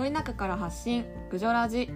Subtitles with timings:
[0.00, 1.04] ど田舎から発信。
[1.30, 1.90] ぐじょラジ。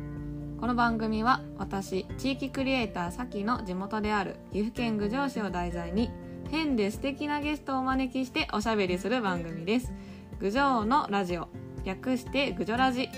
[0.61, 6.11] この番組は私地域クリエイターさきの地元である岐阜県郡上市を題材に
[6.51, 9.91] 変で素敵なゲストをお招きしておしゃべりする番組です。
[10.39, 11.49] 郡上のラジオ。
[11.85, 13.09] 略してぐじょラジ。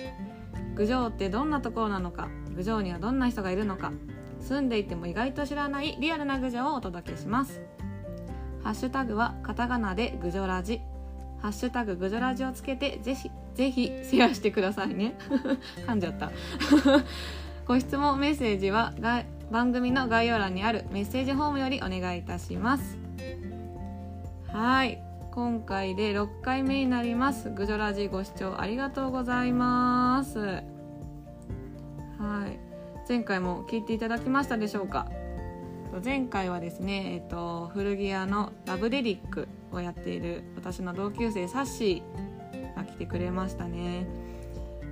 [0.76, 2.28] 郡上ってどんなところなのか。
[2.54, 3.90] 郡上にはどんな人がいるのか。
[4.38, 7.60] 住んでいても意外と知らないリアルな郡上をお届けします。
[8.62, 10.80] ハッシュタグはカタカナでぐじょラジ。
[11.42, 15.14] ハッシュタグぐじょラジをつけてぜひぜひシェアしてくださいね。
[15.86, 16.30] 噛んじゃった。
[17.66, 18.94] ご質問メッセージは
[19.50, 22.98] 番組の概要欄にあるメッセージフォームよりお願いいたします。
[24.52, 25.02] はい。
[25.32, 27.50] 今回で6回目になります。
[27.50, 30.38] ぐじょラジご視聴ありがとうございます。
[30.38, 30.62] は
[32.48, 32.58] い。
[33.08, 35.08] 前回も聞いていただきましたでしょうか？
[36.04, 44.06] 前回はですね、えっと、古着屋のラブデリックをやっている私の同級生サッシーが来てくれましたね。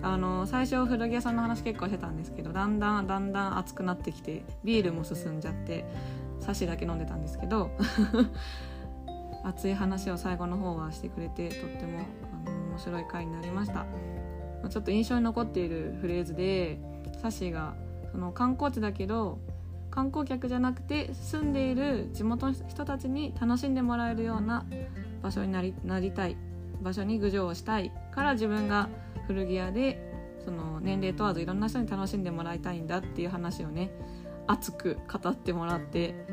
[0.03, 5.87] あの最初古着屋さんの話結構してたんですけどだんだんだんだん熱くなってきてビールも進んじゃって
[6.41, 7.71] サッシーだけ飲んでたんですけど
[9.45, 12.01] 熱い話を最後の方はしてくれてとっても
[12.47, 13.87] あの面白い回になりました。
[14.69, 16.79] ちょっと印象に残っているフレーズで
[17.21, 17.75] サッシーが
[18.11, 19.39] その観光地だけど
[19.95, 24.67] 観光客じゃなくて住んでいる地元の人たちに楽しんでもらえるような
[25.23, 26.37] 場所になりなりたい
[26.83, 28.89] 場所に郡上をしたいから自分が
[29.29, 30.13] 古着屋で
[30.45, 33.93] その年齢問わずいろんな人に楽しんでもらいたいんだっていう話をね
[34.49, 36.27] 熱く語ってもらって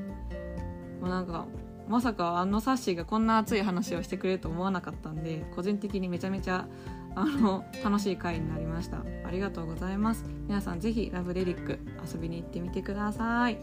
[0.99, 1.45] もうなんか
[1.87, 6.67] まさかあのサッシーがこんな熱い話をしてくれると思わなかったんで個人的にめちゃめちゃ
[7.15, 9.03] あの楽しい回になりました。
[9.25, 10.25] ありがとうございます。
[10.47, 13.57] 皆さんぜひラブデリック遊びに行ってみてください。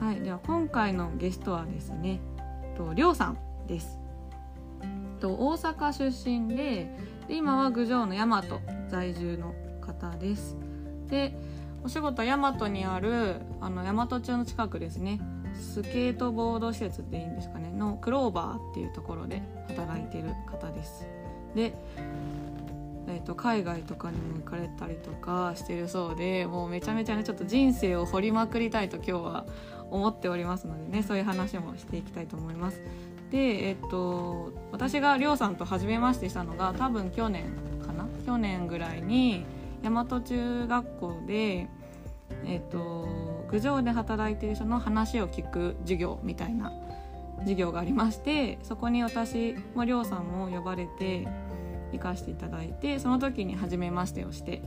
[0.00, 2.20] はいでは今回のゲストはですね
[2.76, 3.98] とりょうさんです。
[5.20, 6.94] と大阪出身で
[7.26, 8.44] で今は郡上の大和
[8.88, 10.56] 在住の方です。
[11.08, 11.34] で
[11.84, 15.20] お仕事は大和にあるあの大和町の近くですね。
[15.54, 21.06] スケートボード施設でいいんですかねのクローバーっていうところで働いてる方です。
[21.54, 21.74] で、
[23.08, 29.46] えー、と海外とかにも行かれたりとかしてるそうでもうめちゃめちゃねちょっと人生を掘りまくりたいと今日は
[29.90, 32.82] 思っておりますのでねそういう話もしていきたいと思います。
[33.30, 37.44] でえ、ー、と私がりょうさんと初めましてしたのが多分去年
[37.86, 38.06] かな？
[38.24, 39.44] 去年ぐらいに
[39.82, 41.68] 大和中学校で
[42.44, 43.08] えっ、ー、と
[43.50, 46.72] 郡上で働いてる人の話を聞く授業みたいな
[47.40, 51.26] 授業がありましてそこに私もりょうさんも呼ばれて
[51.92, 54.62] 行かせていただいてその時に初めましてをして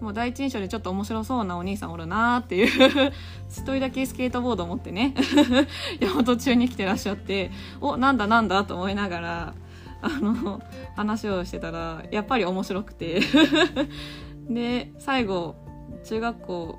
[0.00, 3.12] もう第一印象でちょっと面白そうなお兄さんおるなーっていう
[3.48, 5.14] 一人だけスケートボードを持ってね
[6.00, 9.54] 大和中に来てらっしゃっておなんだなんだと思いながら
[10.02, 10.60] あの
[10.94, 13.20] 話をしてたらやっぱり面白くて
[14.48, 15.56] で最後
[16.04, 16.78] 中学校、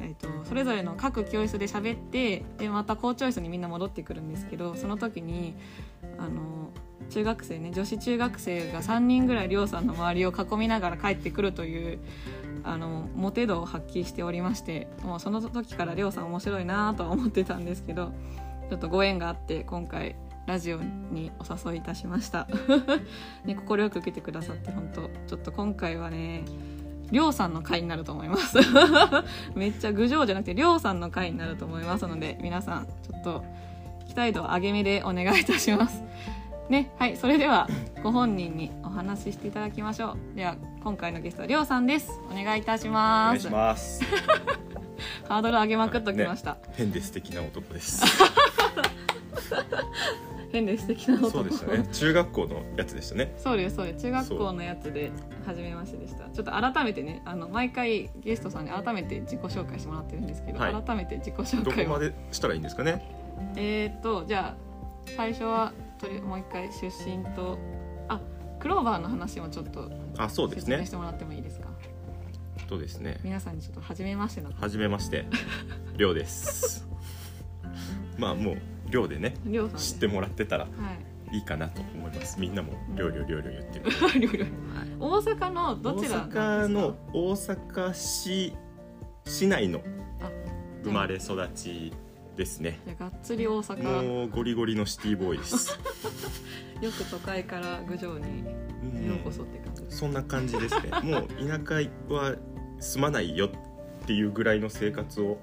[0.00, 5.54] えーと、それぞれの各教室で喋ってでまた校長室にみんな戻ってくるんですけどその時に
[6.18, 6.70] あの
[7.10, 11.98] 中学生ね女子中学生が3人ぐらい亮さんの周りを囲みながら帰ってくるという
[12.64, 18.12] あのモテ度を発揮しておりましてもうその時から亮さん面白いなとは思ってたんですけど
[18.70, 20.16] ちょっとご縁があって今回
[20.46, 22.46] ラジオにお誘いいたしました。
[23.44, 26.44] ね快く受けてくださって本当ちょっと今回はね
[27.10, 28.58] りょうさんの回になると思います。
[29.54, 33.44] めっちゃ郡上じゃなくてりょうさんの回になると思いますので皆さんちょっと
[34.06, 36.02] 期待度上げ目でお願いいたします。
[36.68, 37.68] ねはいそれでは
[38.02, 40.36] ご本人にお話ししていただきましょう。
[40.36, 42.20] では今回のゲストはりょうさんです。
[42.30, 43.48] お願いいたします。
[43.48, 44.02] お願いします。
[45.28, 48.04] ハードル上げまくっときました、ね、変で素敵な男です。
[50.52, 51.30] 変で素敵な男。
[51.30, 51.86] そうでしたね。
[51.92, 53.34] 中学校のやつでしたね。
[53.38, 54.02] そうですそうです。
[54.02, 55.10] 中学校のやつで
[55.44, 56.28] 初めましてでした。
[56.28, 63.02] ちょっと改めてねあの毎回ゲストさんに改めて自己紹介してもらってるんですけど、はい、改めて自己紹介どこまでしたらいいんですかね？
[63.56, 67.58] えー、っとじゃあ最初はとりもう一回出身と
[68.08, 68.20] あ
[68.58, 70.84] クローバーの話もちょっとあそうですね。
[70.84, 71.68] してもらってもいいですか？
[72.68, 73.20] そうですね。
[73.22, 74.50] 皆さんにちょっと初めましての。
[74.54, 75.26] 初めまして。
[75.96, 76.88] りょうです。
[78.18, 78.58] まあもう
[78.90, 79.34] 量でね
[79.76, 80.68] 知ってもらってたらい。
[81.38, 83.86] いかなと思います、みんなも量量量量言ってる。
[85.00, 88.54] 大阪のどちら大阪の大阪市
[89.24, 89.80] 市内の
[90.84, 91.92] 生まれ育ち
[92.36, 92.80] ですね。
[92.98, 94.02] がっつり大阪。
[94.02, 95.78] もうゴリゴリのシティボーイです。
[96.80, 98.44] よく都会から郡上に
[99.06, 100.90] ようこそって感じ、うん、そんな感じですね。
[101.02, 102.36] もう田舎は
[102.80, 103.50] 住まないよっ
[104.06, 105.38] ていうぐらいの生活を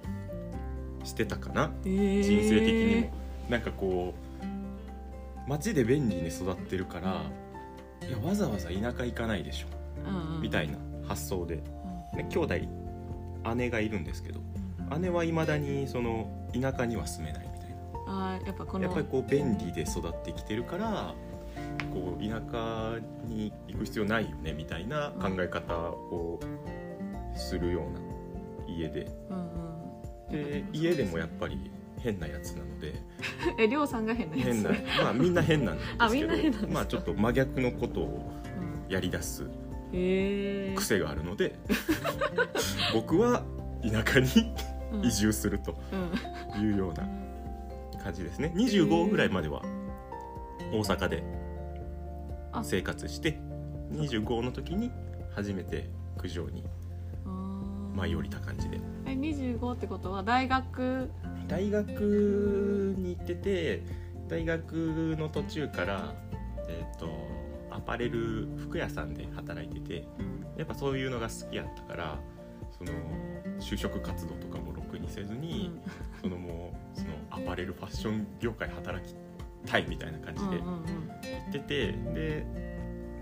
[1.04, 3.22] してたかな、えー、人生的にも。
[3.50, 7.24] なんかこう街で便利に育ってるから
[8.08, 9.68] いやわざわざ田舎行かないでしょ。
[10.08, 10.42] うんうん。
[10.42, 10.78] みたいな
[11.08, 11.58] 発想で、
[12.14, 12.56] ね、兄弟
[13.56, 14.40] 姉がいるんですけど
[15.00, 16.30] 姉はいまだにその
[16.60, 17.76] 田舎には住めないみたい
[18.08, 21.14] あーやっぱこのなやっぱりこう便利で育ってきてるから
[21.94, 26.40] こう田舎に行く必要ないよねみたいな考え方を
[27.36, 28.00] するような
[28.68, 29.08] 家で。
[29.30, 29.72] うんうん
[30.32, 31.70] で家でもやっぱり
[32.00, 32.94] 変なやつなので。
[33.60, 34.46] えりょうさんが変なやつ。
[34.48, 34.70] 変な
[35.04, 38.32] まあみんな変なんです あみんなけ変なんですどまあちょっと真逆のことを
[38.88, 38.94] うん。
[38.94, 39.46] やりだす
[39.92, 41.56] 癖があるので
[42.94, 43.44] 僕は
[43.84, 44.56] 田舎にうん
[45.04, 45.76] 移住すると
[46.58, 46.62] うん。
[46.64, 47.08] いうような
[48.04, 48.52] 感じですね。
[48.56, 49.62] 25ぐらいまでは
[50.74, 51.24] 大阪で
[52.52, 52.64] あ。
[52.64, 53.40] 生活して
[53.94, 54.92] 25の時に
[55.36, 55.90] 初めて
[56.22, 56.64] 九条に
[57.96, 58.80] 舞い降りた感じで。
[59.06, 61.10] え25ってことは大学？
[61.48, 63.84] 大学に行ってて
[64.30, 66.14] 大学の途中から
[66.70, 67.10] えっ、と
[67.70, 70.08] アパレル服屋さんで働いてて
[70.58, 72.20] やっぱそういうのが好きやったから
[72.78, 72.92] その
[73.60, 74.72] 就職活動とかも
[75.02, 75.72] にせずに、
[76.22, 79.16] そのもうそのアパレルファッション業界働き
[79.66, 81.50] たいみたいな感じで行うんうんうん。
[81.50, 82.46] ってて、で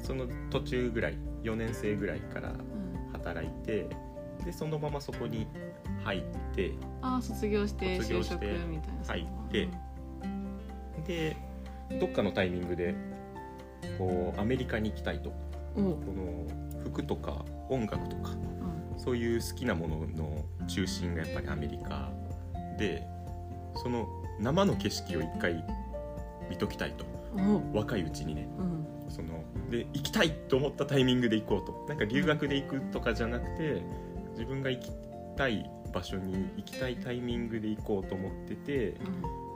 [0.04, 3.12] その途中ぐらい4年生ぐらいからうん。
[3.14, 3.88] 働いて
[4.46, 5.48] でそのままそこに
[6.04, 6.22] 入っ
[6.56, 6.72] て
[7.02, 9.06] あー卒業して卒業就職してみたいな。
[9.06, 9.68] 入って
[11.08, 11.38] で
[12.00, 12.96] どっかのタイミングで
[13.98, 15.32] こうアメリカに行きたいと。
[15.76, 16.46] この
[16.84, 18.69] 服とか音楽とかうん
[19.00, 22.12] そういう好きなものの中心がやっぱりアメリカ
[22.78, 23.04] で
[23.82, 24.08] その
[24.40, 25.64] 生の景色を一回
[26.50, 27.06] 見ときたいと。
[27.36, 27.78] おう。
[27.78, 28.48] 若いうちにね。
[28.58, 28.86] うん。
[29.10, 31.86] そので行きたいと思ったタイミングで行こうと。
[31.88, 33.82] なんか留学で行くとかじゃなくて
[34.32, 34.92] 自分が行き
[35.36, 38.96] たい場所に行きたいタイミングで行こうと思ってて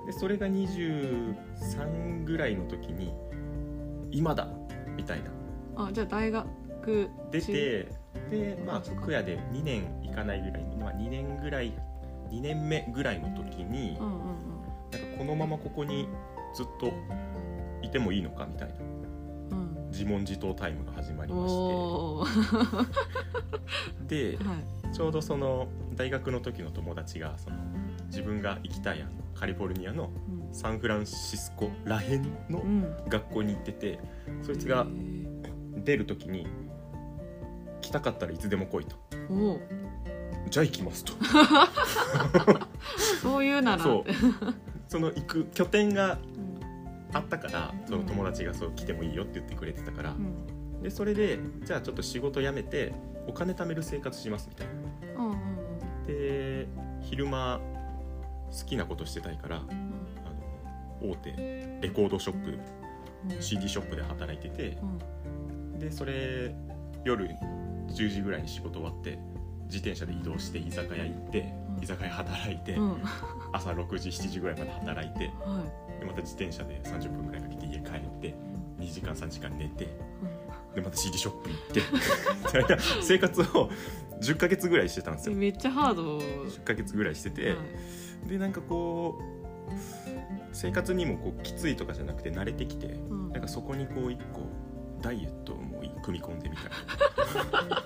[0.06, 3.14] でそれが23ぐらいの時に
[4.12, 4.48] 今だ
[4.96, 5.86] みたいな。
[5.86, 11.74] あじゃあ大学出てでまあ服屋で2年いかないぐらい、まあ、2年ぐらい
[12.32, 14.44] 2年目ぐらいの時にうんうん
[14.92, 16.08] なんかこのままここに
[16.54, 16.92] ずっと
[17.82, 18.76] いてもいいのかみたいな。
[18.80, 19.78] うん。
[19.78, 21.54] うん自問自答タイムが始まりまし
[24.08, 24.38] て。
[24.38, 24.94] で はい。
[24.94, 27.58] ちょうどその大学の時の友達がその
[28.08, 30.10] 自分が行きたいあのカリフォルニアの
[30.52, 32.84] サンフランシスコらへんのうん。
[32.84, 34.00] うん学校に行ってて
[34.42, 34.88] そいつが
[35.84, 36.48] 出る時に
[37.84, 38.96] 来たかったらいつでも来いと。
[39.30, 39.62] おう。
[40.50, 41.14] じゃあ行きますと。
[43.22, 43.84] そういうなら。
[43.84, 44.12] そう。
[44.88, 46.44] その行く拠点がうん。
[47.16, 50.12] あったからその友達がそう来てもいいよって言ってくれてたから。
[50.12, 50.82] うん。
[50.82, 52.94] でそれでじゃあちょっと仕事辞めて
[53.28, 55.24] お金貯める生活しますみたいな。
[55.24, 55.38] うんうん
[56.08, 56.68] で
[57.02, 57.60] 昼間
[58.52, 59.64] 好きなことしてたいからうん。
[59.70, 59.74] あ
[61.06, 61.32] の大手
[61.82, 62.58] レコードショップ
[63.30, 63.42] うん。
[63.42, 64.78] CD ショップで働いてて
[65.74, 65.80] うん。
[65.80, 66.56] でそれ
[67.04, 67.30] 夜
[67.90, 69.18] 10時ぐらいに仕事終わって
[69.66, 71.84] 自転車で移動して居酒屋行ってうん。
[71.84, 73.04] 居酒屋働いてうん。
[73.52, 75.64] 朝6時7時ぐらいまで働いて は
[76.00, 78.34] でまた自転車で30分ぐらいかけて家帰ってい
[78.80, 80.76] 2時間3時間寝てうん。
[80.76, 83.70] でまた CD ショップ行って 生活を
[84.22, 85.34] 10ヶ月ぐらいしてたんですよ。
[85.34, 86.18] うんめっちゃハード。
[86.20, 87.56] 10ヶ月ぐらいしてて、は
[88.26, 88.30] い。
[88.30, 89.24] でなんかこう
[90.54, 93.32] 生活にもこうきついとかじゃなくて慣れてきてうん。
[93.32, 94.42] なんかそこにこう一個
[95.04, 96.66] ダイエットも組み込んでみたい。
[97.52, 97.84] な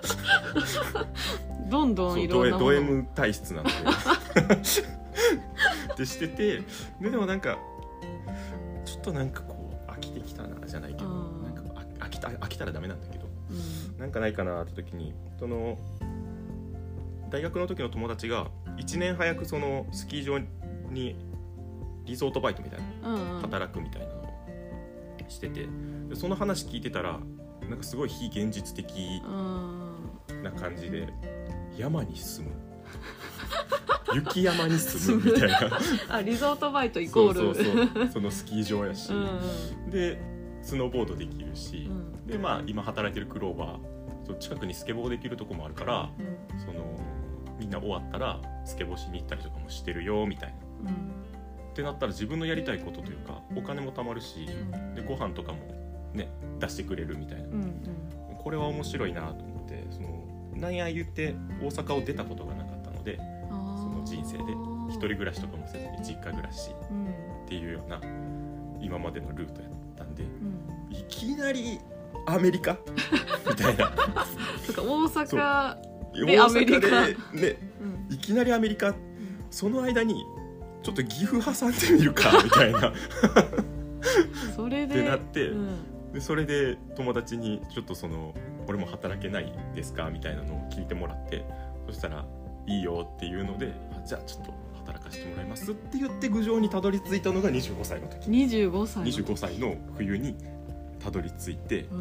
[1.69, 3.75] どんどんいろんなド M 体質なので。
[5.97, 6.62] でしてて
[7.01, 7.57] ででもなんか
[8.86, 11.63] ちょっとなんかこう飽きてきたなじゃないけどうんなんか
[12.00, 13.53] あ飽きた飽きたらダメなんだけどう
[13.95, 13.97] ん。
[13.97, 15.79] なんかないかなって時にその
[17.31, 20.38] 大学の時の友達が1年早くそのスキー場
[20.91, 21.15] に
[22.05, 23.41] リゾートバイトみたいなうんうん。
[23.41, 24.27] 働くみたいなのを
[25.27, 25.67] してて
[26.09, 27.19] でその話聞いてたら
[27.69, 30.43] なんかすごい非現実的うん。
[30.43, 31.07] な感じで
[31.77, 32.55] 山に住む。
[34.13, 35.79] 雪山に住むみたいな。
[36.15, 37.33] あリゾートバイトイコール。
[37.33, 38.07] そうそうそう。
[38.13, 39.15] そのスキー場やし、う
[39.87, 40.21] んで
[40.61, 41.89] スノーボードできるし。
[41.89, 42.25] う、ん。
[42.25, 46.59] でまあ今働いてるクローバー近くにスケボーできるとこもあるからうん。
[46.59, 46.99] その
[47.59, 50.91] みんな終わったらスケボーしに行ったりとかもしてるよみたいな。
[50.91, 50.95] うん。
[51.71, 54.47] ってなったら自分のやりたいことというかお金も貯まるし
[54.95, 55.59] でご飯とかも
[56.17, 56.27] ね
[56.59, 57.45] 出してくれるみたいな。
[57.45, 57.74] うんうん。
[58.38, 60.24] これは面白いなと思ってその
[60.55, 63.17] なんや言って大阪を出たことがなかったので
[63.50, 64.43] その人生で
[64.89, 67.05] 一人暮らしとかもせずに実家暮らしうん。
[67.07, 68.01] っていうような
[68.81, 70.95] 今までのルートやったんでうん。
[70.95, 71.79] いきなり
[72.25, 72.77] アメリカ？
[73.50, 73.91] みたいな。
[74.65, 75.77] そっか大阪
[76.13, 77.07] 大でアメリカ。
[77.07, 77.15] ね
[78.09, 78.13] うん。
[78.13, 78.95] いきなりアメリカ？
[79.51, 80.25] その間に
[80.83, 82.93] ちょっと岐阜挟んでみるかみたいな。
[84.55, 85.77] それでってなってうん
[86.17, 88.33] でそれで友達にちょっとその
[88.67, 91.45] 俺も働けないですかみたいなのを聞いてもらって
[91.86, 92.25] そしたら
[92.65, 98.31] いいよっていうのであじゃあちょっと働かせてもらいますって言って郡上にたどり着いたのが25歳の時。
[98.31, 99.21] 25歳の時。
[99.21, 100.36] 25歳の冬に
[101.00, 101.95] たどり着いてう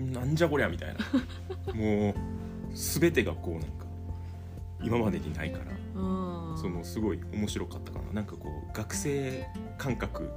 [0.00, 0.12] ん。
[0.14, 0.94] なんじゃこりゃみたいな。
[1.76, 2.14] もう
[2.74, 3.68] 全てがこうなんか
[4.82, 5.64] 今までにないから
[6.00, 6.56] うん。
[6.56, 8.10] そのすごい面白かったかな。
[8.14, 10.30] なんかこう学生感覚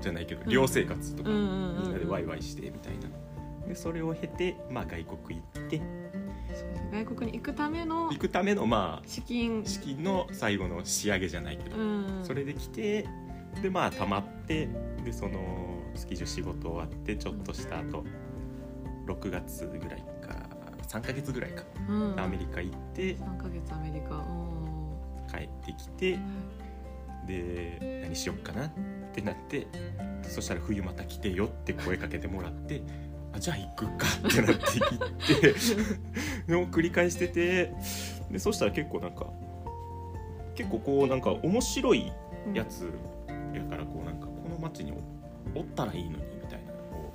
[0.00, 0.48] じゃないけどうん。
[0.48, 3.08] 寮生活とかみんなでワイワイしてみたいな。
[3.68, 5.80] でそれを経て、まあ、外国行って。
[6.92, 9.62] 外国に行くための行くためのま資金。
[9.64, 12.20] あ式の最後の仕上げじゃないけど、うん。
[12.24, 13.06] それで来て
[13.62, 14.68] でまあたまって
[15.04, 15.38] でその
[15.94, 18.04] スキー場仕事終わってちょっとした後
[19.06, 20.48] 6月ぐらいから
[20.88, 22.20] 3ヶ月ぐらいかうん。
[22.20, 24.16] アメリカ行って3ヶ月アメリカ。
[24.16, 24.50] うん。
[25.30, 26.18] 帰ってきて
[27.26, 29.66] で何しよっかなってなって
[30.22, 32.82] そしたら冬また来てよって声かけてもらって
[33.32, 35.54] あじゃあ行くかってなって行って
[36.46, 37.72] でも繰り返してて
[38.30, 39.26] でそしたら結構なんか
[40.54, 42.12] 結構こうなんか面白い
[42.46, 42.90] うんやつ
[43.54, 44.92] やからこうなんかこの街に
[45.54, 47.12] おったらいいのにみたいなこ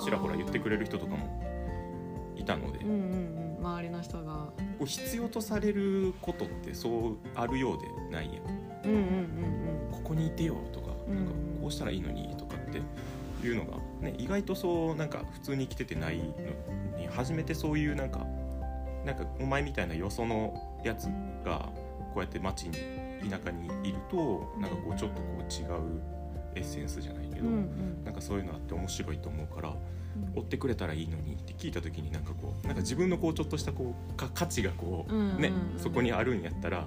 [0.00, 1.42] うちらほら言ってくれる人とかも
[2.36, 2.96] いたのでうんうんう
[3.40, 4.52] ん周りの人が。
[4.78, 8.44] こう必要とされることってそうあるようでないやん。
[8.84, 12.80] うんうんうんここにいてよとなんかこうしたらいいのにとかって
[13.46, 18.26] いうのが、ね、意外とそうなんか普通に生きててないのに初めてそういうなんか
[19.04, 21.04] なんかお前みたいなよそのやつ
[21.44, 21.68] が
[22.14, 22.72] こうやって街に
[23.28, 26.14] 田舎にいるとなんかこうちょっとこう違う
[26.56, 28.04] エッセンスじゃないけど、うんうん。
[28.04, 30.38] なんかそういうのあって面白いと思うからうん。
[30.40, 36.86] 追ってくれたらいいのにって聞いた時になんかこうなんか自分のこうちょっとしたこうか価値がこう、ねそこにあるんやったら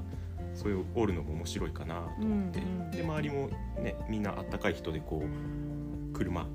[0.58, 3.50] そういうおるのも面白いかなと思って、うんうんで周りも
[3.80, 6.48] ねみんなあったかい人でこう車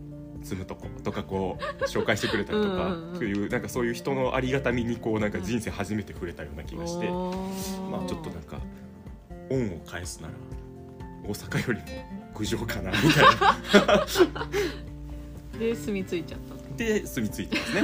[0.43, 3.17] 積むとことかこう紹介してくれたりとかうんうんうん。
[3.17, 7.89] そういうなんかそういう人のありがたみにこうなんか人生初めて触れたような気がして、おー。
[7.91, 8.59] まあちょっとなんか
[9.51, 10.35] 恩を返すなら
[11.25, 11.87] 大阪よりも
[12.35, 14.07] 郡上かなみたいな。
[15.59, 17.83] で住み着いちゃったで住み着いてますね。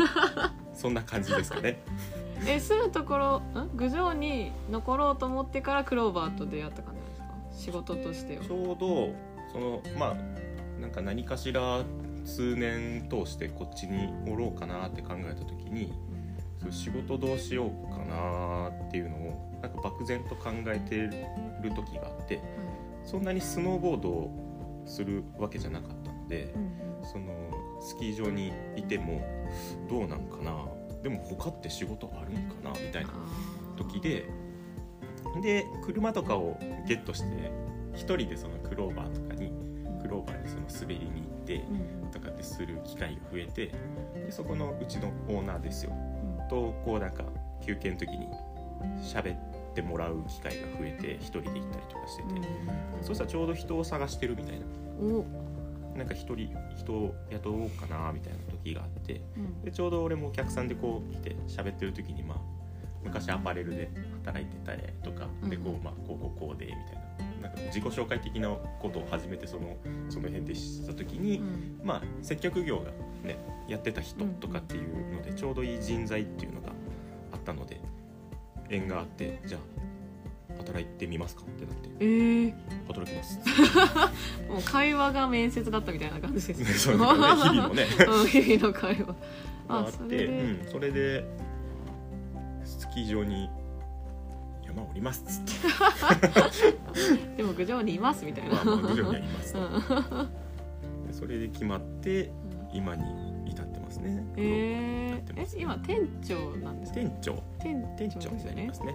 [0.75, 1.81] そんな感じですかね
[2.47, 3.71] え住むところん？
[3.77, 7.73] 郡上に残ろうと思ってからクローバーと出会った感じなんですか？
[7.73, 8.45] 仕事としては。
[8.45, 9.15] ちょうど
[9.53, 11.83] そのまあなんか何かしら
[12.25, 15.93] 数年通してこっちにおろうかなって考えた時に
[16.61, 21.11] そう仕事どうしようかなっていうのをなんか漠然と考えてる
[21.75, 22.41] 時があって
[23.05, 26.89] そんなにスノーボードをするわけじゃなかったのでうんうん。
[27.05, 27.33] その
[27.81, 29.23] スキー場にいても
[29.89, 30.67] どうなんかな
[31.03, 33.11] でも他って仕事あるんかなみたいな
[33.77, 34.29] 時で
[35.43, 37.51] で車とかをゲットして
[37.95, 39.53] 一人でそのクローバーとかに
[40.03, 42.11] クローバーにその滑りに行ってうん。
[42.11, 43.67] とかってする機会が増えて
[44.15, 45.93] でそこのうちのオーナーですよ。
[45.93, 46.49] うん。
[46.49, 47.25] とこうなんか
[47.65, 48.29] 休憩の時に
[49.03, 49.39] 喋っ
[49.75, 52.29] てもらう機会が増えて一人で行ったりとかしてて、
[53.03, 54.67] そしたらちょうど人を探してるみたいな。
[55.97, 58.39] なんか一人人を雇おうかなみたいな
[58.69, 59.63] 時があってうん。
[59.63, 62.39] でちょうど俺もお客さんでこう来て喋ってる時にまあ
[63.03, 63.91] 昔アパレルで
[64.25, 67.09] 働いてたりとかでこうまあこうこうこうでみたいな。
[67.43, 69.77] なんか自己紹介的なことを初めてその
[70.09, 71.81] その辺で知った時に、うん。
[71.85, 72.91] まあ接客業が
[73.23, 76.71] ねやってた人とかっていうのでちょうどいい人材っていうのが
[77.33, 77.81] あったので
[78.71, 79.78] 縁があってじゃあ
[80.59, 81.43] 働いてみますか？
[81.43, 81.89] ってなって。
[82.01, 82.55] えー、
[82.89, 83.39] 働きます。
[84.49, 86.65] もう会話が面接だったみたいな感じですね。
[86.75, 87.49] そうだね。
[87.51, 87.87] 日々のね。
[88.07, 89.07] うん日々の会話。
[89.07, 89.15] が
[89.71, 91.25] ああってそれで、うん、それで
[92.65, 93.51] スキー場に
[94.67, 97.37] 山降りますっつって。
[97.37, 99.53] でも郡上にいますみたいな、まあ、まあ郡上にはいます。
[99.53, 101.07] とうん。
[101.07, 102.31] でそれで決まって
[102.73, 103.05] 今に
[103.51, 104.25] 至ってますね。
[104.37, 107.01] えー、え今店長なんですか？
[107.01, 107.43] 店長。
[107.61, 108.95] 店店長になりますね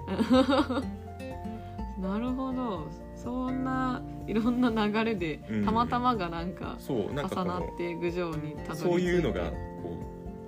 [2.04, 2.88] なるほど。
[3.16, 5.66] そんないろんな流れでうん。
[5.66, 8.70] たまたまがなんか重なこって郡上にたどり着いて。
[8.70, 9.98] のそういうのがこ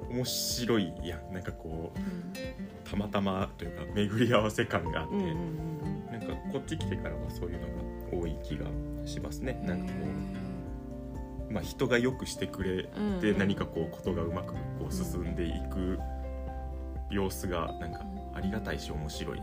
[0.10, 5.76] う面白いやんなんかこうたまたまというか巡り合わせ感があって、うんうんうん
[6.16, 8.68] なんかこっち来てからはそういうのが多い気が
[9.06, 9.60] しますね。
[9.62, 10.00] うんなんかこ
[11.50, 13.22] う、まあ、人がよくしてくれてうん。
[13.22, 14.60] うん何かこうことがうまくこ
[14.90, 16.00] う進んでいく
[17.10, 19.42] 様子がなんかありがたいし面白い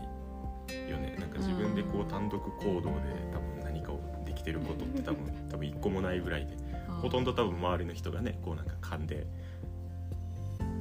[0.89, 1.15] よね。
[1.19, 2.89] なんか自分でこう単独行動で
[3.31, 6.57] 多分何かをできてることって多分 多分一個もないぐらいで
[7.01, 9.27] ほとんど多分周りの人がねこうなんか勘で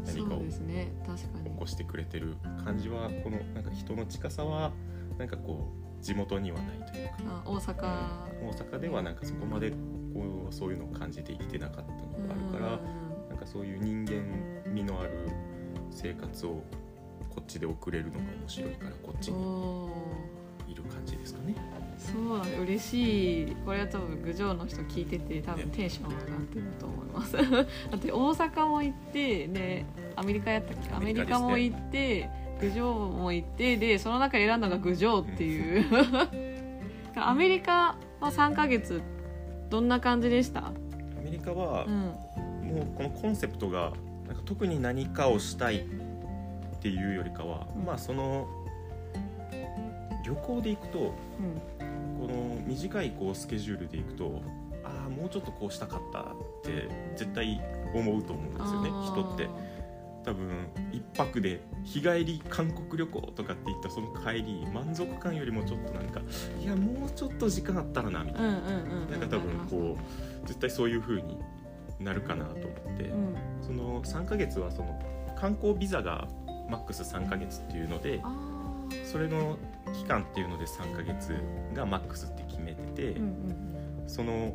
[0.07, 4.73] 何かを起こしてくれてる感じはこのなんか人の近さは
[5.19, 7.15] なんかこう地元にはないというか。
[7.29, 8.33] あ大阪。
[8.43, 9.77] 大阪ではなんかそこまでこ
[10.51, 12.81] うそういうのを感じて生きてなかったのがあるから
[13.29, 14.23] なんかそういう人間
[14.73, 15.29] 味のある
[15.91, 16.63] 生活を
[17.35, 21.55] こっちで送れるのが面白いからこっちにいる感じですかね。
[21.99, 23.57] そうなんだ嬉しい。
[23.65, 25.73] これは多分郡上の人聞いてて多分ね。
[25.77, 27.33] テンション上がってると思います。
[27.41, 27.41] だ
[27.97, 29.85] って大阪も行ってで
[30.17, 30.91] アメリカやったっけ？
[30.93, 32.29] アアメメリリカも行って
[32.61, 35.85] 郡上も行ってでその中で選んだのが郡上っていう。
[37.17, 39.01] アメリカは3ヶ月
[39.71, 40.67] どんな感じでした？
[40.69, 40.73] ア
[41.25, 41.95] メリカはうん。
[42.73, 43.93] もうこのコンセプトが
[44.27, 45.85] なんか特に何かをしたいっ
[46.83, 47.85] ていうよりかは、うん。
[47.85, 48.49] まあその
[50.25, 51.83] 旅行で行くとうん。
[52.19, 54.41] この短いこうスケジュールで行くと
[54.85, 56.25] ああもうちょっとこうしたかったっ
[56.63, 57.61] て絶対
[57.93, 59.49] 思うと思うんですよね人って。
[60.25, 66.21] 多分一泊で日帰り韓国旅行とかって言ったその帰り満足感よりもちょっとなんか
[66.61, 71.41] いやもうちょっと時間あったらなみたいな、うんうんうんなんか多分こう絶対そういう風に
[71.99, 73.37] なるかなと思って、うん。
[73.63, 74.97] その3ヶ月はその
[75.37, 76.29] 観光ビザが
[76.73, 78.35] マックス3ヶ月っていうのであ
[79.05, 79.59] それの
[79.95, 81.35] 期間っていうので3ヶ月
[81.75, 84.09] がマックスって決めてて、ーうんうん。
[84.09, 84.55] その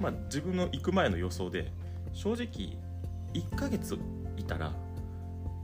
[0.00, 1.70] まあ自分の行く前の予想で
[2.12, 2.76] 正直
[3.34, 3.98] 1ヶ月
[4.36, 4.72] いたら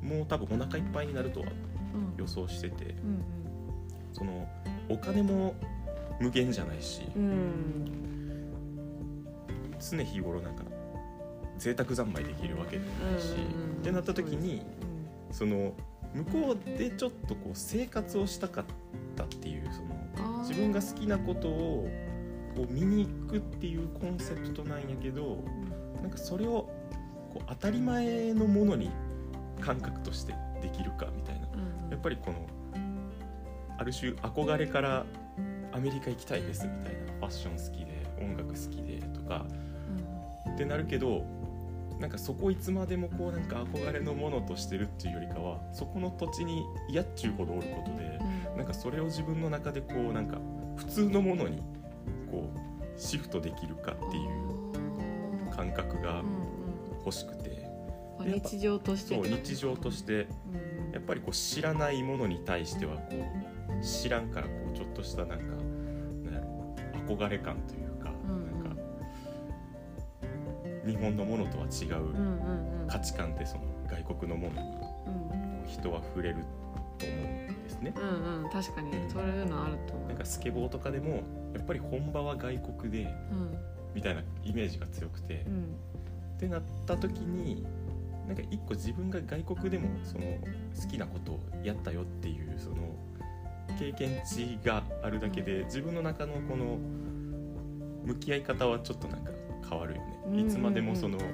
[0.03, 1.47] もう多分お腹いっぱいになるとは
[1.95, 2.15] うん。
[2.19, 3.23] 予想しててうん
[4.13, 4.49] その
[4.89, 5.55] お金も
[6.21, 7.23] 無限じゃないしうん。
[7.23, 8.09] うん
[9.81, 10.65] 常日頃なんか
[11.57, 14.61] 贅沢三昧できるわけでもないし、うんうんってなった時に
[15.31, 15.75] その
[16.15, 18.65] 向こうでちょっとこう生活をしたかっ
[19.17, 19.69] たっていう
[20.17, 21.89] その自分が好きなことを
[22.57, 25.45] こう見に行くっていうコンセプトなんやけど
[26.01, 26.71] なんかそれを
[27.33, 28.91] こう当たり前のものに
[29.61, 31.49] 感覚としてできるかみたいな。
[31.91, 32.47] やっぱりこの
[33.79, 35.07] ある種憧れから
[35.73, 37.09] アメリカ行きたいですみたいな。
[37.19, 39.45] ファッション好きで音楽好きでとか
[40.53, 41.25] ってなるけど
[42.01, 48.21] なんかそこいつまでもこうなんか憧れのものとしてるっていうよりかはそこの土地に嫌っちゅうほどおることで
[48.57, 50.39] なんかそれを自分の中でこうなんか
[50.77, 51.59] 普通のものに
[52.31, 56.23] こうシフトできるかっていう感覚が
[57.05, 57.69] 欲しくて。
[58.21, 59.15] 日常として。
[59.15, 60.93] そう日常としてうん。
[60.93, 63.03] やっぱりこう知らないものに対してはこ
[63.81, 65.45] う知らんからこうちょっとしたなんか
[66.25, 66.75] なんやろ
[67.07, 67.88] 憧れ感という
[70.89, 76.37] 日本のものとは違う価値観でその外国のものに人は触れる
[76.99, 77.19] と思う
[77.53, 77.93] んですね。
[77.97, 78.93] うんうん確かに。
[79.13, 80.09] そういうのあると思う。
[80.09, 81.23] なんかスケボーとかでも
[81.55, 83.59] やっぱり本場は外国でうん。
[83.95, 85.77] みたいなイメージが強くて、うん
[86.37, 87.67] ってなった時に
[88.29, 90.25] なんか一個自分が外国でもその
[90.81, 92.77] 好きなことをやったよっていうその
[93.77, 96.79] 経験値があるだけで自分の中のこの
[98.05, 99.33] 向き合い方はちょっとなんか
[99.69, 100.47] 変わるようんうんうん。
[100.47, 100.49] ね。
[100.49, 101.25] いつまでもそのこ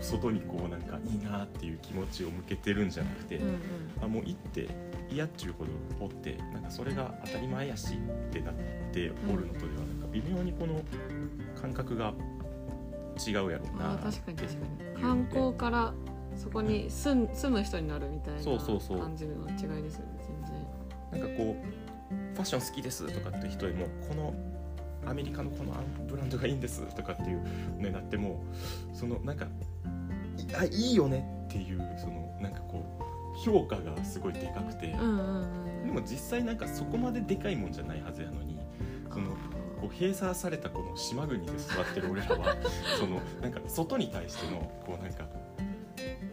[0.00, 3.58] う外にこうなんかいいなっていう気持ちを向けてるんじゃなくて、うん
[4.02, 4.68] あもう行って
[5.10, 5.70] 嫌っちゅうほど
[6.04, 8.54] おってなんかそれが当たり前やしってなっ
[8.92, 10.82] ておるのとではなんか微妙にこの
[11.60, 12.12] 感覚が
[13.26, 14.54] 違うやろうな確かに確か
[14.96, 15.02] に。
[15.02, 15.94] 観光から
[16.36, 20.20] そこに住ん住む人になるみたいな感じの違いですよね
[21.10, 21.22] 全然。
[21.22, 24.34] なんかこうファッション好きですとかって人よりもこの
[25.08, 25.72] アメリカのこの
[26.06, 27.42] ブランドがいいんですとかっていう
[27.78, 28.42] ねなっても
[28.92, 29.46] そのなんか
[30.36, 35.42] いあいいよねっていうそのなんかこう評価がすごいでかくて、うんうん
[35.82, 35.86] うん。
[35.86, 38.58] でも実際なんかそこまででかいもんじゃないはずやのに
[39.12, 39.30] その
[39.80, 42.56] こう閉鎖されたこの島国で育ってる俺らは
[42.98, 45.26] そのなんか外に対してのこうなんか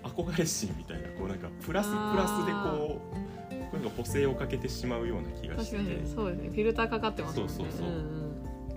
[0.03, 3.15] 憧れ心みたいなこうなんかプラスプラスでこう
[3.49, 5.77] こういうの補正をかけてしまうような気がして。
[6.05, 6.49] そうですね。
[6.49, 7.47] フィルターかかってますね。
[7.47, 7.89] そうそうそう。
[7.89, 8.24] んん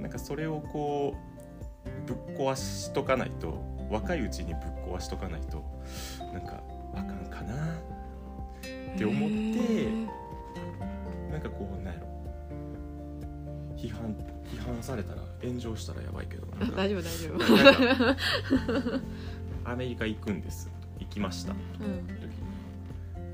[0.09, 1.15] なんかそれをこ
[1.85, 4.63] うぶっ壊しとかないと若いうちにぶっ
[4.97, 5.63] 壊しとかないと
[6.33, 6.63] なんか
[6.95, 9.89] あかんかなって思って
[11.31, 12.09] なんかこうなんやろ。
[13.77, 14.17] 批判
[14.51, 17.35] 批判されたら炎上したらやばいけど 大丈夫大丈
[19.65, 19.71] 夫。
[19.71, 20.71] アメリカ行くんです。
[20.99, 21.53] 行きました。
[21.53, 22.07] うん。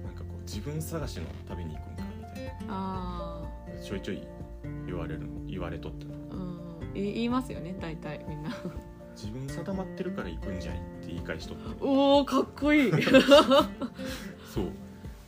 [0.02, 3.40] なんかこう自分探しの旅に行くんかみたいあ
[3.72, 4.26] なちょいちょい
[4.86, 6.58] 言われる言われとったあうん。
[6.58, 6.63] い
[6.94, 8.50] 言いますよね大体みんな。
[9.14, 12.92] 自分定まってるから行くんじゃいって言い返しとったおおかっこいい。
[12.92, 14.72] そう。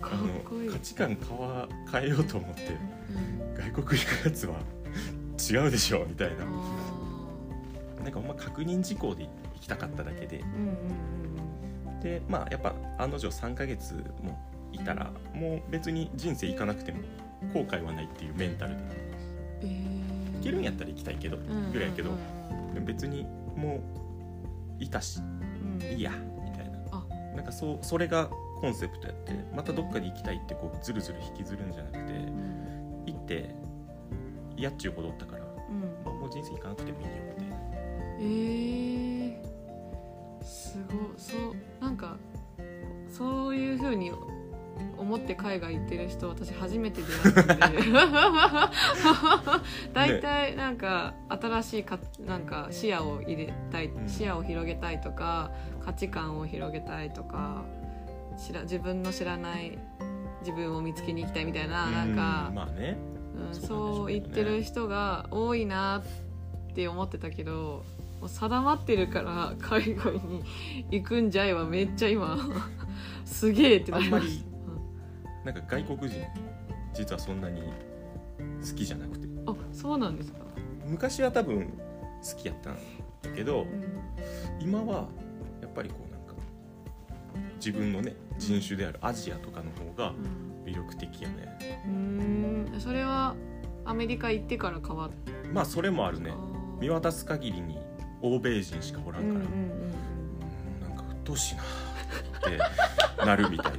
[0.03, 2.77] あの価値観変わ変えようと思って
[3.11, 3.55] うん。
[3.55, 4.57] 外国行くやつは
[5.39, 6.45] 違うでしょみたいな。
[6.45, 10.39] あなんかほんま確認事項で行きたかっただけで。
[10.39, 14.39] ーうんうんでまあやっぱ案の定3ヶ月も
[14.71, 16.99] いたらもう別に人生行かなくても
[17.55, 18.83] 後悔はないっていうメンタルで。
[19.63, 19.96] うんえー。
[19.96, 19.96] 行
[20.47, 21.37] けるんやったら行きたいけど
[21.73, 22.11] ぐらいやけど
[22.85, 23.25] 別に
[23.57, 23.81] も
[24.81, 25.21] ういたし
[25.93, 26.13] いいや
[26.45, 26.79] みたいな。
[26.93, 27.05] あ。
[27.35, 28.29] なんかそうそれが
[28.61, 33.05] コンセプトやってまたどっかで行きたいってこうずるずる引きずるんじゃなくてうん。
[33.07, 33.55] 行って
[34.57, 35.81] 嫌っちゅうことおったから、うん。
[36.05, 37.57] まあ、もう人生行かなくてもいいよみたいな。
[38.19, 42.17] えー、すごいそうなんか
[43.11, 44.11] そういうふうに
[44.99, 47.79] 思って海外行ってる人私初めて出会ったんで
[49.93, 54.09] 大体なんか新しいかなんか視野を入れたい、うん。
[54.09, 55.51] 視野を広げたいとか
[55.85, 57.65] 価値観を広げたいとか
[58.37, 59.79] 知ら自分の知らない
[60.41, 62.97] 自分を見つけに行きたいみたいななんかうん、まあね。
[63.37, 66.03] うん、そう言ってる人が多いな
[66.71, 67.85] って思ってたけど
[68.21, 70.43] もう定まってるから海外に
[70.91, 72.39] 行くんじゃいはめっちゃ今
[73.27, 74.45] すげえってなりまし
[75.47, 76.21] なんか外国人
[76.93, 77.63] 実はそんなに
[78.69, 79.29] 好きじゃなくて。
[79.29, 80.39] たあそうなんですか、
[80.85, 82.75] 昔は多分好きやったん
[83.23, 83.85] だけどうん。
[84.61, 85.07] 今は
[85.63, 86.35] やっぱりこうなんか
[87.57, 90.13] 自分のね人種であるアジアとかの方が
[90.65, 91.85] 魅力的やね。
[91.87, 92.81] うん、うーん。
[92.81, 93.37] それは
[93.85, 95.11] アメリカ行ってから変わっ
[95.53, 96.35] まあそれもあるた、ね
[96.81, 97.79] 見渡す限りに
[98.21, 99.45] 欧米人しかおらんから、うんうんうん。
[99.45, 101.67] うんなんか鬱陶しいなっ
[103.19, 103.73] てなるみたい。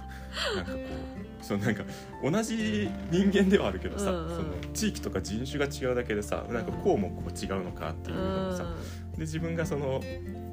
[0.56, 1.84] なんかこうそのなんか
[2.22, 4.36] 同じ人間ではあるけどさ、うんうん。
[4.36, 8.64] その地域とか人種が違うだけでさなんかこうもこう違うのかっていうのをさ、
[9.12, 10.00] で自分がその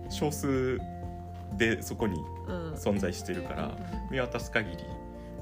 [0.10, 0.80] 少数
[1.58, 2.56] でそこにうん。
[2.56, 3.78] うん存在してるから
[4.10, 4.78] 見渡す限り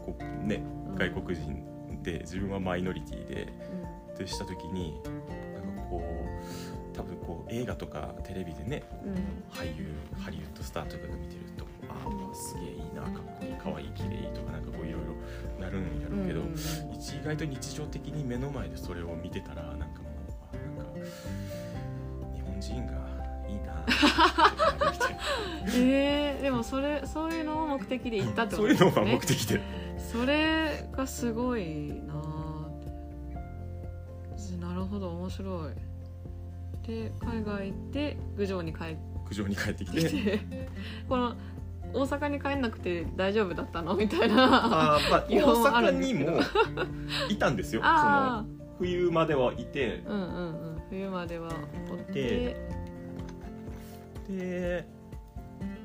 [0.06, 0.96] こうねうん。
[0.96, 1.64] 外国人
[2.04, 3.48] で自分はマイノリティで
[4.14, 9.18] ってした時になんかこう多分こう映画とかテレビでねうんうん。
[9.52, 9.88] 俳優
[10.20, 11.94] ハリウッドスターとかが見てるとあ
[12.32, 15.16] あすげえいいなかっこいいかわいい綺麗とかなんかこういろいろ
[15.60, 16.60] なるんやろうけど、うんうんうん。
[16.60, 20.14] 意外と日常的に目の前でそれを見てたらなんかもう
[20.54, 20.94] あなんか
[22.36, 22.94] 日本人が
[23.48, 23.86] いいな
[25.76, 28.92] えー、でもそれそういうのを目的で行ったってことですね。
[28.92, 29.62] そういうのが目的で。
[30.12, 32.80] それがすごいなーっ
[34.50, 34.58] て。
[34.58, 35.74] なるほど面白い。
[36.88, 38.98] で海外行って郡上に帰っ
[39.30, 40.00] 苦情に帰ってきて。
[40.00, 40.70] きてて。
[41.08, 41.36] この
[41.94, 43.96] 大阪に帰んなくて大丈夫だったの？
[43.96, 46.40] みたいなあー、まあ、 大阪にも
[47.30, 47.82] いたんですよ。
[47.82, 50.04] そあの冬まではいて。
[50.08, 50.82] あうんうんうん。
[50.90, 51.50] 冬までは
[51.92, 52.14] おって。
[52.14, 52.70] で
[54.30, 54.86] で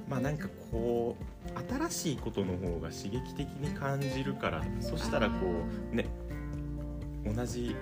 [0.09, 5.37] まあなんかこう新しいことの方が刺激的に感じるからそしたらこ
[5.93, 6.07] うね
[7.25, 7.75] 同じ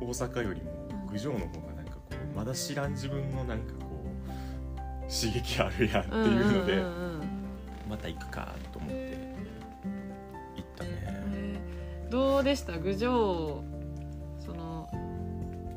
[0.00, 2.00] 大阪よりも郡上の方がなんかこ
[2.32, 3.74] うまだ知らん自分のなんか
[5.12, 7.22] 刺激あるやんっていうので、んんうんうん。
[7.90, 9.18] また行くかと思って
[10.56, 10.90] 行ったね。
[10.92, 12.78] えーどうでした？
[12.78, 13.62] 郡上
[14.38, 14.88] その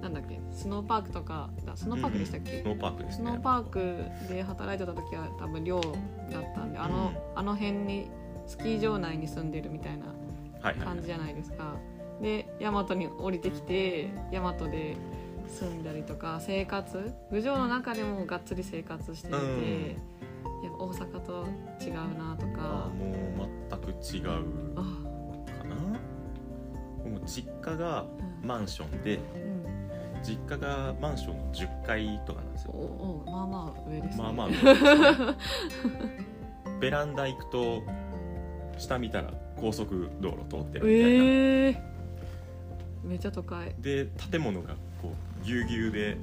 [0.01, 0.39] なんだっけ？
[0.51, 3.29] スノーパークとかだスノーパークでしたっけ、スノーパークですね。
[3.29, 3.95] スノーパーク
[4.33, 7.39] で働いてた時は多分寮だったんであの,、うん。
[7.39, 8.09] あの辺に
[8.47, 10.05] スキー場内に住んでるみたいな
[10.61, 10.85] はいはい。
[10.85, 11.75] 感じじゃないですか。
[12.21, 14.95] で大和に降りてきて大和で
[15.47, 19.89] 住んだりとか生活郡上の中でもがっつり生活していて、うん。
[20.63, 21.45] やっぱ大阪と
[21.81, 24.31] 違うなとあかーもう全く違うか
[24.77, 24.81] あ
[25.67, 25.75] な？
[27.09, 28.01] もう実家が
[28.41, 28.47] うん。
[28.47, 29.65] マンションでうん。
[30.23, 34.23] 実家がマンションの10階とかなんですおよおまあまあ上ですね。
[34.23, 34.75] まあまあ上ですね。
[36.81, 37.83] ベランダ行くと
[38.77, 41.95] 下見たら高速道路通ってるみたいな、ええ
[43.03, 43.73] めっちゃ都会。
[43.79, 44.75] で建物が
[45.45, 46.11] ぎゅうぎゅうで。
[46.13, 46.19] うん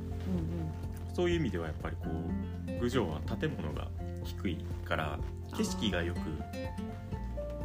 [1.14, 3.86] そういう意味ではやっぱりこう郡上は建物が
[4.24, 5.18] 低いから
[5.54, 6.20] 景色がよく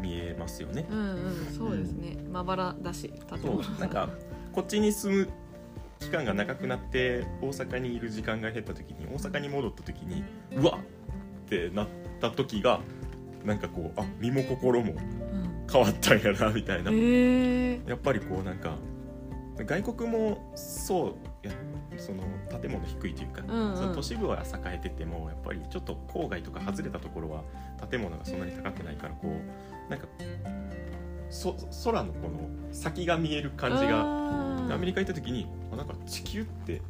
[0.02, 0.86] 見えますよね。
[0.90, 1.08] うんうん。
[1.08, 2.18] うんそうですね。
[2.30, 4.10] まばらだし建そ物うなんか
[4.52, 5.30] こっちに住む
[6.00, 10.24] 期間が長くなって大阪にいる時間が減った時に大阪に戻った時に
[10.56, 11.88] うわっってなっ
[12.20, 12.82] た時が
[13.46, 15.66] なんかこうあ身も心もうん。
[15.72, 16.92] 変わったんやなみたいな。
[16.94, 18.76] ええやっぱりこうなんか
[19.58, 21.27] 外国もそうや
[21.98, 22.24] その
[22.60, 23.78] 建物低いというか、うんうん。
[23.78, 27.44] その都市部は栄えててもやっぱりちょっと郊外とか外れたところは
[27.90, 30.08] 建物がそんなに高くないからこうなんか
[31.30, 34.28] そ空のこの先が見える感じが
[34.68, 36.82] がアメリカ行った時にあなんか地球って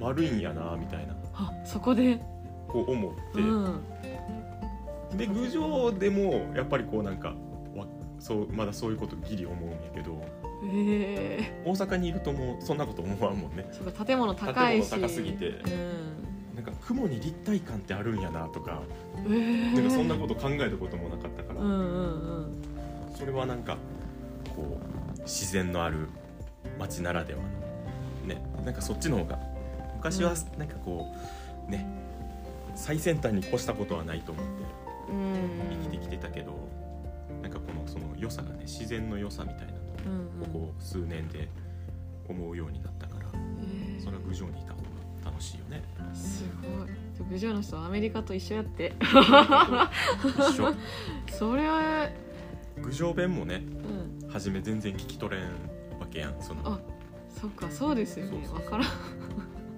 [0.00, 1.14] 丸いんやなみたいな。
[1.36, 2.20] あそこで、
[2.68, 7.34] こう思って、うん、で郡上でもやっぱりこうなんか
[7.74, 7.86] わ
[8.18, 10.24] そうまだそういうことギリ思うんやけど
[10.66, 13.68] ええ大阪にいるともうそんなこと思わんもんね。
[13.72, 14.90] そうか建物高いし。
[14.90, 15.48] 建物高すぎて。
[15.48, 16.54] うん。
[16.54, 18.82] なんか雲に立体感ってあるんやなとか。
[19.28, 21.82] ええなんかそんなこと考えたこともなかったから、うんうんう
[22.40, 22.62] ん。
[23.16, 23.76] それはなんか
[24.54, 24.78] こ
[25.16, 26.08] う自然のある
[26.78, 27.48] 街ならではの。
[28.26, 28.42] ね。
[28.64, 29.38] なんかそっちの方が
[29.96, 30.58] 昔はうん。
[30.58, 31.14] なんかこ
[31.68, 32.02] うね。
[32.76, 34.44] 最先端に越したことはないと思っ
[35.10, 35.60] うん。
[35.70, 36.52] 生きてきてたけど、
[37.40, 39.73] なんかこのその良さがね自然の良さみたいな
[40.04, 41.48] ここ数年で
[42.28, 44.02] 思うようになったから、えー。
[44.02, 45.82] それは郡上にいた方が楽しいよね。
[46.12, 47.28] すごい。
[47.30, 48.94] 郡上の人はアメリカと一緒やって。
[49.00, 50.74] 一緒。
[51.30, 52.08] それは。
[52.82, 53.62] 郡上弁もね
[54.22, 54.30] うん。
[54.30, 55.44] 初め全然聞き取れん
[55.98, 56.60] わけやんその。
[56.64, 56.80] あ
[57.28, 58.48] そっかそうですよね。
[58.48, 58.88] わからん。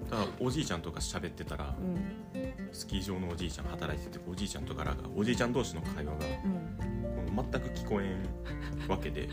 [0.09, 2.27] ただおじいちゃんとか喋ってたらうん。
[2.71, 6.96] スキー場のおじいちゃん働いてておじいちゃんとからがおじいちゃん同士の会話がうん
[7.51, 8.07] 全く聞こえ
[8.85, 9.29] んわけで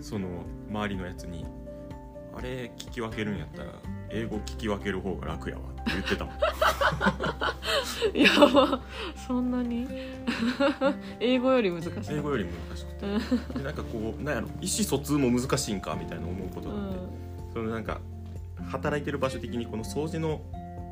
[0.00, 1.44] その周りのやつに
[2.36, 3.70] 「あれ聞き分けるんやったら
[4.10, 6.34] 英語聞き分ける方が楽やわ」って言ってたもん。
[8.14, 8.80] やば
[9.26, 9.86] そんなに？
[11.20, 11.92] 英語より難しい。
[12.14, 13.06] 英語より難しくて。
[13.06, 13.18] うん
[13.58, 16.98] でなんかこうなんやろ意思疎通も難しいんかみたいな思うことがあって、
[17.52, 18.00] そのなんか
[18.70, 20.40] 働いてる場所的にこの掃除の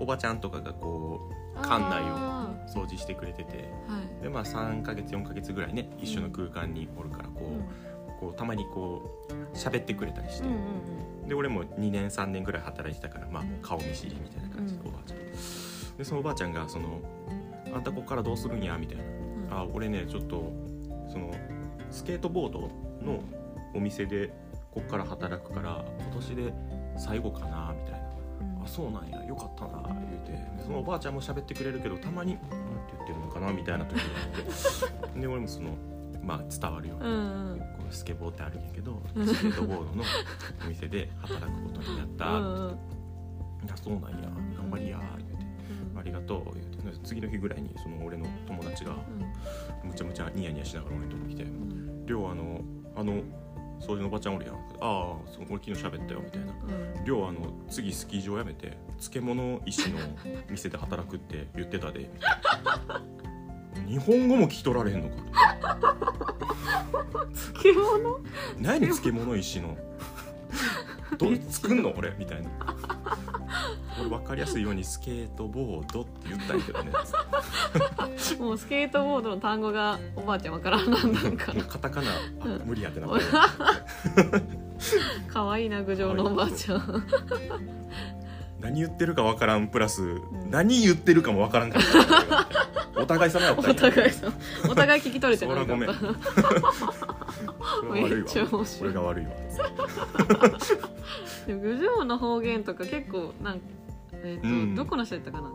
[0.00, 3.68] おばちゃんとかがこう館内をあ掃除してくれてて。
[3.88, 4.22] ーはい。
[4.22, 7.64] でまあ3ヶ月4ヶ月ぐらいね一緒の空間におるからこう,、うん。
[8.20, 10.48] こうたまにこう喋ってくれたりして、
[11.28, 14.88] で俺も2年3年ぐらい働いてたからまあもう顔見知りみたいな感じで、うん。
[14.88, 15.18] おばあちゃん
[15.96, 17.00] でそのおばあちゃんがその
[17.74, 19.04] 「あんたここからどうするんや」みたいな。
[19.04, 20.50] うんあ俺ねちょっと
[21.08, 21.30] その
[21.90, 22.60] スケートボード
[23.04, 23.20] の
[23.74, 24.32] お店で
[24.72, 26.54] こっから働くから今年で
[26.96, 27.63] 最後かなみたいなうん
[28.64, 29.24] 「あそうなんや。
[29.24, 30.32] よかったな」言うて。
[30.32, 32.56] でそのおばあちゃんも喋ってくれるけどたまに「なんて
[32.96, 34.02] 言ってるのかな」みたいな時が
[35.02, 35.20] あって。
[35.20, 35.70] で俺もその
[36.22, 37.58] まあ伝わるように、うんうん。
[37.58, 40.02] こうスケボーってあるんやけどうんスケートボードの
[40.64, 42.70] お店で働くことになった「うんうん。
[42.70, 44.30] いやそうなんや。
[44.56, 45.46] 頑張りや」言うて
[45.98, 46.74] 「ありがとう」言うて。
[46.84, 48.94] で次の日ぐらいにその俺の友達が
[49.82, 52.60] むちゃむちゃニヤニヤしながら俺のとこ来てうんうん「りょうあの
[52.94, 53.22] あの
[53.80, 56.52] 掃除のおばちゃんおるやん」ああそう俺昨日喋ったよ」みたいな。
[56.52, 59.98] うん「りょうあの次スキー場辞めて漬物石の
[60.48, 62.10] 店で働くって言ってたで」
[63.86, 65.16] 日本語も聞き取られへんのか
[67.62, 68.20] 漬物？
[68.58, 68.80] 何？
[68.80, 69.76] 漬物石の。
[71.18, 71.36] どう？
[71.48, 71.92] 作んの？
[71.96, 72.50] 俺みたいな。
[72.60, 72.93] 俺
[74.02, 76.90] 分かりやすいようにスケートボードって言ったんやけどね。
[78.38, 82.10] もうスケートボードの単語がおばあちゃんわからんなんなんかカタカナ。
[82.10, 82.62] あうん。
[82.64, 83.24] 無理やってなった。
[85.32, 87.06] 可愛いな郡上のおばあちゃん。
[88.60, 90.20] 何言ってるか分からんプラス、ん。
[90.50, 92.48] 何言ってるかも分からんかった。
[93.00, 94.32] お互い様やったん おや互いさ
[94.68, 95.90] お互い聞き取れてなかっためっ
[98.24, 99.32] ちゃわ面白い俺が悪いわ。
[101.46, 103.60] でも郡上の方言とか結構なん
[104.24, 104.74] えっ、と、うん。
[104.74, 105.48] どこの人やったかな？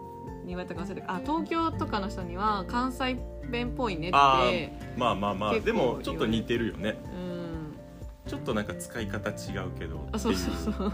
[0.44, 1.12] に言われたか忘れた。
[1.14, 3.18] あ東京とかの人には関西
[3.50, 5.60] 弁っぽいねっあてまあまあまあ。
[5.60, 6.98] でもちょっと似てるよね。
[7.14, 8.30] うん。
[8.30, 9.34] ちょっとなんか使い方違
[9.66, 10.08] うけど。
[10.12, 10.94] あそうそうそう。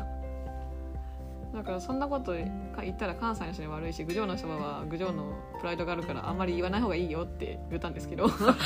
[1.53, 2.51] だからそんなこと言
[2.91, 8.57] ったら関西の人に悪いし郡上の人は郡上のプライドがあるからあんまり言わない方がいいよって言ったんですけど、そうな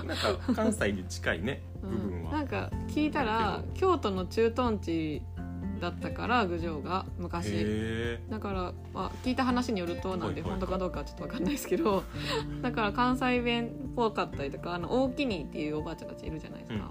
[0.00, 5.22] んか関西に近いね部分は、なんか聞いたら京都の駐屯地
[5.80, 7.48] だったから郡上が昔。
[7.52, 12.04] へだから、まあ、聞いた話によるとなんで本当かどうかはちょっと分かんないですけど
[12.62, 16.90] だから関西弁っぽかったりとかあの大きにっていうおばあちゃんたちいるじゃないですか、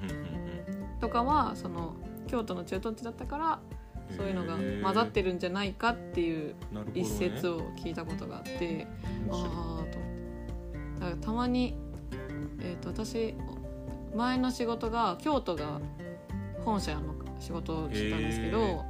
[1.00, 1.95] とかはその
[2.28, 6.56] 京都の駐屯地だったからうんそういうのが混ざってるんじゃないかっていう
[6.93, 8.86] 一説を聞いたことがあって、面白い。
[9.32, 11.00] ああと思って。
[11.00, 11.76] だからたまに、
[12.62, 13.36] えー、と私
[14.15, 15.82] 前の仕事が京都が
[16.63, 18.86] 本社の仕事をしてたんですけど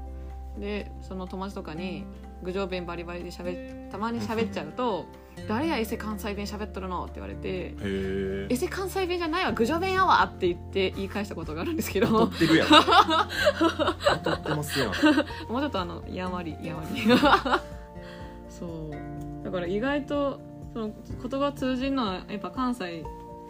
[0.57, 2.05] でその友達とかに
[2.43, 5.05] 郡上弁バリバリで喋ったまに喋っちゃうと
[5.49, 12.07] 「誰やエセ関西弁喋っとるの?」って言われてへえ「エセ関西弁じゃないわ郡上弁やわ!」って言って言い返したことがあるんですけど
[14.23, 14.55] 当
[15.49, 17.01] もうちょっとあのやまりやまり。
[18.49, 19.43] そう。
[19.43, 20.39] だから意外と
[20.73, 20.91] その
[21.29, 23.03] 言葉通じるのはやっぱ関西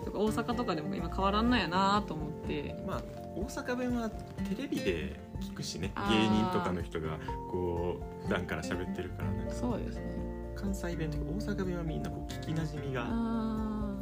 [0.04, 2.76] とか大阪とかでも今変わらんのやなと思って。
[2.88, 7.18] まあ大阪弁はテレビで聞くしね芸人とかの人が
[7.52, 9.54] こう普段から喋ってるからなんか。
[9.54, 10.16] そうですね。
[10.56, 13.94] 関西弁とか大阪弁はみんなこう聞きなじみがあ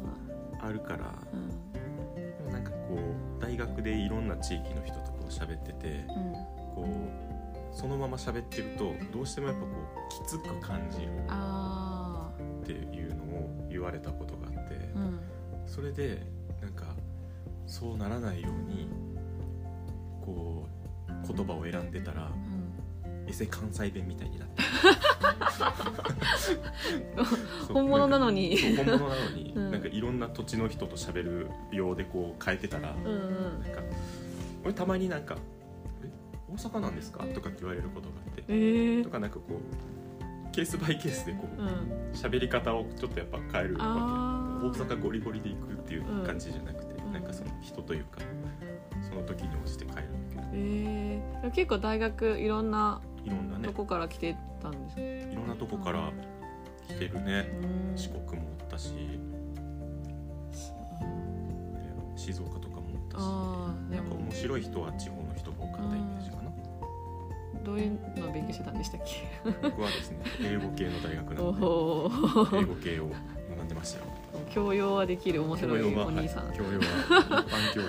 [0.60, 1.06] あるから。
[1.06, 1.48] あうん。
[1.72, 2.94] でもなんかこ
[3.38, 6.32] う大学でいろんな地域の人とこう喋っててうん。
[6.74, 12.30] こうそのまま喋ってるとどうしてもやっぱこうきつく感じるあ
[12.62, 15.20] っていうのを言われたことがあってあうん。
[15.66, 16.24] それで
[16.62, 16.86] なんか
[17.66, 18.88] そうならないように
[20.24, 20.68] こ
[21.08, 22.64] う言葉を選んでたらうん。
[23.26, 24.62] エセ関西弁みたいになって。
[27.72, 28.58] 本物なのに。
[28.76, 29.70] 本物なのに、 うん。
[29.70, 33.60] なんかいろんな土地の人と喋るようでこう変えてたら、うんうん。
[33.62, 33.80] なんか
[34.62, 35.36] 俺たまになんか
[36.04, 36.10] 「え
[36.50, 38.44] 大阪なんですか?」とかって言われることがあって。
[38.48, 39.04] えー。
[39.04, 41.68] とかなんかこうケースバイケースでこううん。
[42.12, 48.20] 喋り方をちょっとやっぱ変えるわあけ大阪ゴリゴリで行くっていう感じじゃなくて、うんなんかその人というか
[49.08, 53.68] その時に応じて変えるんだけえー、結構大学いろんなどいろんなね。
[53.68, 56.12] とこから来てたんですか、いろんなとこから
[56.88, 57.48] 来てるね。
[57.92, 57.96] うん。
[57.96, 58.92] 四国もおったし。
[62.16, 63.96] 静岡とかもおったし。
[63.96, 66.42] なんか面白い人は地方の人が多かったイメージかな。
[67.64, 69.50] どういうのを勉強してたんでしたっけ？
[69.62, 71.66] 僕はですね英語系の大学なおので。
[72.56, 73.08] お英語系を。
[73.08, 73.14] 学
[73.64, 74.04] んでましたよ。
[74.50, 76.84] 教養はできる面白いお兄さん、はい教養は一
[77.50, 77.88] 般教養。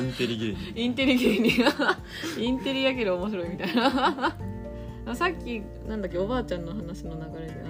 [0.04, 0.72] インテリ芸人。
[0.76, 1.64] インテリ芸人。
[2.40, 4.36] インテリやけど面白いみたいな。
[5.14, 7.52] さっきなんだっけおばあちゃんの話の流れで。
[7.64, 7.69] あの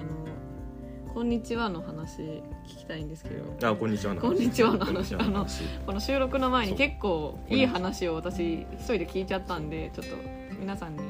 [1.13, 2.41] こんにちは」の話聞
[2.79, 3.69] きたいんですけど。
[3.69, 4.27] あこんにちはの話。
[4.27, 4.85] こんにちはの話。
[4.85, 5.63] こんにちはの話。
[5.85, 10.15] この収録の前に結構いい話を私一人で聞いちゃったんでちょっと
[10.57, 11.01] 皆さんに。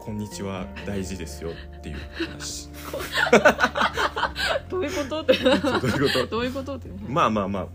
[0.00, 1.96] こんにちは大事ですよっていう
[2.30, 2.68] 話。
[4.68, 5.20] どういうこと？
[5.22, 6.26] ってどういうこと？
[6.26, 6.76] どういうこと？
[6.76, 6.94] ってね。
[7.08, 7.66] まあまあまあ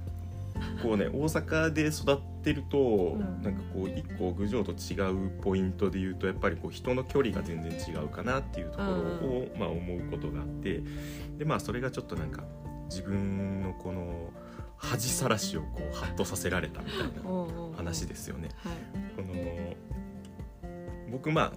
[0.83, 2.77] こうね大阪で育ってると、
[3.17, 3.41] ん。
[3.41, 10.81] なんかこう一個郡上と違うポイントで言うとやっぱりこう人の距離が全然違うかなっていうところを、まあ、思うことがあって
[11.37, 12.43] でまあそれがちょっとなんか
[12.89, 14.29] 自分のこの
[14.77, 18.49] 恥さらしをこうハッとさせられたみたいな話ですよね。
[18.57, 18.73] はい。
[19.15, 19.33] この
[21.11, 21.53] 僕まあ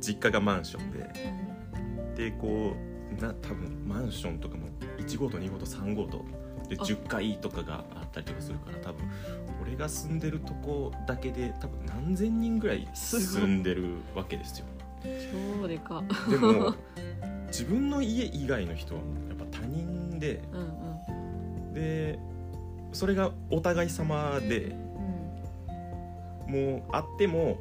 [0.00, 6.24] 実家がマンションででこうな多分マンションとかも1号棟2号棟3号棟
[6.68, 6.82] であ。
[6.82, 9.08] 10階とかがあったりとかするから多分
[9.62, 14.66] 俺が住んでるとこだけで多分何千人ぐらい住んでるわけですよ。
[15.60, 16.02] 超でか。
[16.28, 16.74] でも
[17.48, 20.60] 自分の家以外の人はやっぱ他人でうん
[21.66, 21.74] うん。
[21.74, 22.18] で
[22.92, 24.74] それがお互い様で
[26.46, 27.58] もう会っても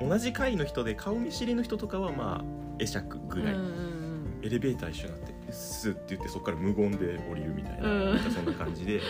[0.00, 4.04] 同じ階の人で顔見知りの人とかはまあ会釈ぐらい、うんうん
[4.42, 5.23] エレベーター一緒になって
[5.54, 8.14] 「スッ」って言ってそこから無言で降りるみたいな,、うん。
[8.16, 9.00] なんかそんな感じで。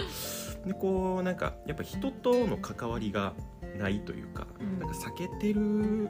[0.66, 3.34] でこうなんかやっぱ人との関わりが
[3.78, 4.78] ないというか、うん。
[4.78, 6.08] なんか避けてるっ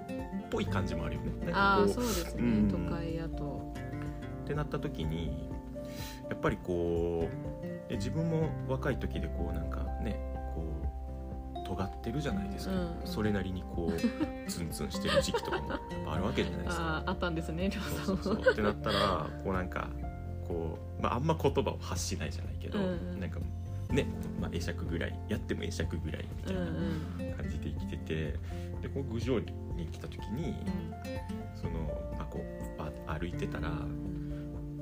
[0.50, 1.30] ぽい感じもあるよね。
[1.30, 2.68] なんかこうああそうですね、うん。
[2.68, 3.74] 都会やと。
[4.44, 5.48] ってなった時に
[6.28, 10.18] やっぱりこうで自分も若い時でこうなんかね
[10.54, 13.00] こう尖ってるじゃないですか、うん。
[13.04, 13.98] それなりにこう
[14.48, 16.84] ツンツンしてる時期とかもやっぱあるわけじゃないですか。
[16.84, 17.70] あああったんですね
[18.04, 18.52] そうそうそう。
[18.52, 19.88] ってなったらこうなんか
[20.46, 23.20] こう、まあ、あんま言葉を発しないじゃないけど、うんうん。
[23.20, 23.38] なんか
[23.90, 24.06] ね、
[24.40, 26.62] まあ、会釈ぐらいやっても会釈ぐらいみたいうん
[27.20, 27.30] うん。
[27.30, 28.14] な感じで生きてて
[28.82, 29.46] でこう郡上に
[29.90, 30.54] 来た時に
[31.54, 31.72] その、
[32.18, 33.70] まあ、こうあ歩いてたら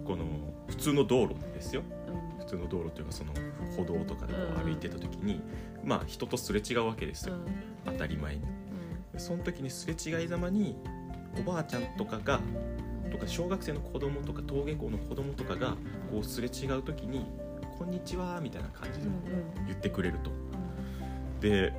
[0.04, 0.24] この
[0.68, 1.82] 普通の道路ですよ。
[2.08, 2.38] うん。
[2.40, 3.32] 普通の道路というかその
[3.76, 4.64] 歩道とかでこうんううん。
[4.64, 5.40] 歩いてた時に、
[5.84, 7.46] まあ人とすれ違うわけですよ、うん。
[7.84, 8.42] 当たり前に。
[9.18, 10.74] その時にすれ違いざまに
[11.38, 12.40] おばあちゃんとかが
[13.12, 15.76] とか小学生の子供とか登下校の子供とかが
[16.10, 17.26] こうすれ違う時に
[17.78, 19.06] 「こんにちは」みたいな感じで
[19.66, 20.30] 言ってくれると。
[21.40, 21.72] で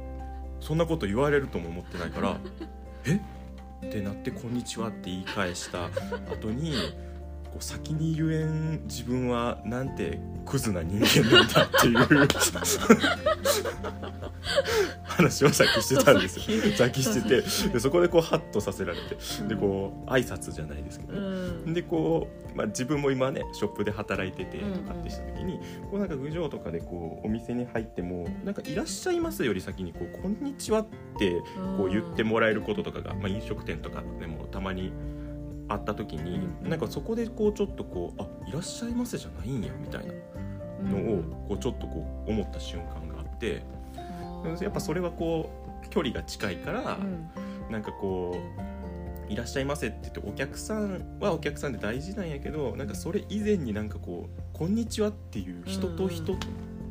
[0.60, 2.38] そんなこと言われるとも思ってないから
[3.06, 3.20] 「え？
[3.86, 5.86] ってなって「こんにちは」って言い返した
[6.32, 6.74] 後に
[7.46, 12.28] こう先に言えん自分はなんてクズな人間なんだっていう
[15.18, 16.76] 話をさっきしてたんですよ。
[16.76, 17.04] さっき。
[17.04, 17.70] してて。
[17.70, 19.16] でそこでこうハッとさせられて。
[19.48, 21.22] でこう挨拶じゃないですけどう
[21.66, 21.74] ね、ん。
[21.74, 30.86] でこう、まあ、自分も今ねショップで働いててとかってした時に、こうなんか郡上とかでこうお店に入ってもなんか「いらっしゃいます」より先にこう「こんにちは」っ
[31.18, 31.42] て
[31.78, 34.92] こう言ってもらえることとかが、まあ、飲食店とかでもたまに
[35.70, 40.14] あった時に、うんなんかそこでこうちょっとこう「あいらっしゃいませ」じゃないんやみたいな
[40.90, 43.64] のをこうちょっとこう思った瞬間があって
[44.62, 45.50] やっぱそれはこ
[45.86, 46.98] う距離が近いから。
[47.02, 47.30] うん
[47.70, 48.36] なんかこ
[49.28, 56.34] う「いらっしゃいませ」って言ってお客さんはお客さんで大事なんやけどなんかそれ以前になんかこう「こんにちは」っていう人と人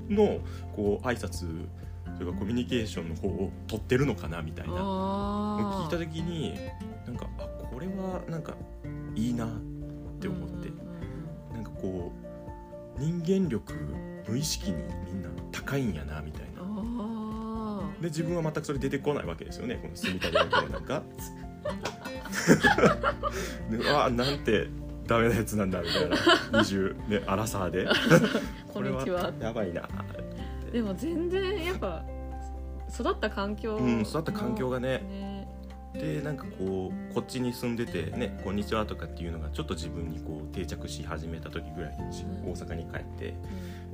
[0.09, 0.41] の
[0.75, 1.67] こう挨拶
[2.17, 6.55] というかコミュニケーションの方を取ってるのかなみたいなあ聞いた時に
[7.07, 8.55] なんかあこれはなんか
[9.15, 9.49] いいなっ
[10.21, 10.71] て思って
[11.55, 12.13] なんかこ
[12.99, 13.73] う人間力
[14.29, 14.77] 無意識に
[15.07, 16.52] みんな高いんやなみたいな。
[18.03, 19.77] あで自分は全くそれ出てこないわけですよね。
[19.77, 21.03] この住みたりだけなんか。
[23.71, 24.67] であなんて
[25.07, 26.17] ダメなやつなんだみたいな。
[26.61, 27.87] 20ねアラサーで。
[28.73, 29.33] こんにちは。
[29.41, 29.89] やばいな。
[30.73, 32.05] でも全然やっぱ
[32.93, 34.99] 育った環境うん育った環境がね。
[34.99, 35.49] ね。
[35.95, 42.05] でなんかこうこっちに住んでてね「こんにちは」とかっていうのがちょっと自分にこう定着し始めた時ぐらいに
[42.45, 42.53] うん。
[42.53, 43.35] 大阪に帰って。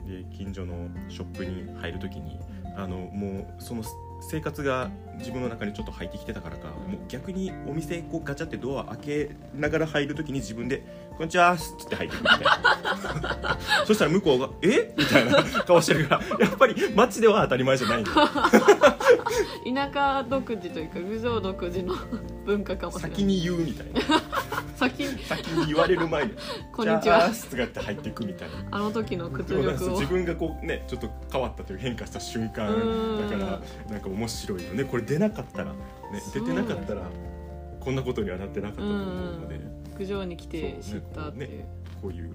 [0.09, 2.41] で近所のショップに入る時に
[2.79, 3.83] あのもうその
[4.21, 6.93] 生活が自分の中にちょっと入ってきてたからか、うん。
[6.93, 10.85] もう逆にお店こうガチャってドア開けながら入る時に自分で
[11.17, 13.59] 「こんにちは」っつって入ってくるみたいな。
[13.85, 14.95] そしたら向こうが「え？
[14.97, 18.17] みたいな顔してるからやっぱり街では当たり前じゃないんだよ
[19.75, 21.95] 田舎独自というか郡上独自の
[22.47, 23.11] 文化かもしれない。
[23.11, 24.01] 先に言うみたいな。
[24.77, 25.25] 先に。
[25.25, 26.33] 先に言われる前に
[26.73, 27.01] 「こんにちは。
[27.03, 28.55] じゃあ」とかって入っていくみたいな。
[28.71, 29.91] あの時の屈辱を。
[29.93, 33.61] 自分がこうねちょっと変わったという変化した瞬間うんだから
[33.91, 34.85] なんか面白いよね。
[34.85, 35.79] これ出なかったら、ね、
[36.33, 37.03] 出てなかったら
[37.81, 39.61] こんなことにはなってなかったと思うので、
[39.99, 41.69] 郡上に来て知ったっていう、ね。
[42.01, 42.35] こういう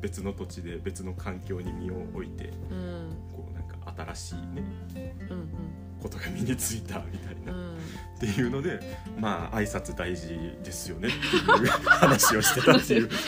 [0.00, 3.16] 別の土地で別の環境に身を置いてうん。
[3.32, 5.16] こうなんか新しいね。
[5.30, 5.73] うん
[6.04, 7.58] ことが身についたみたいな、うん。
[7.58, 7.74] うん
[8.14, 8.80] っていうので
[9.18, 10.28] まあ挨拶大事
[10.62, 13.10] ですよねっていう話をしてたっていう。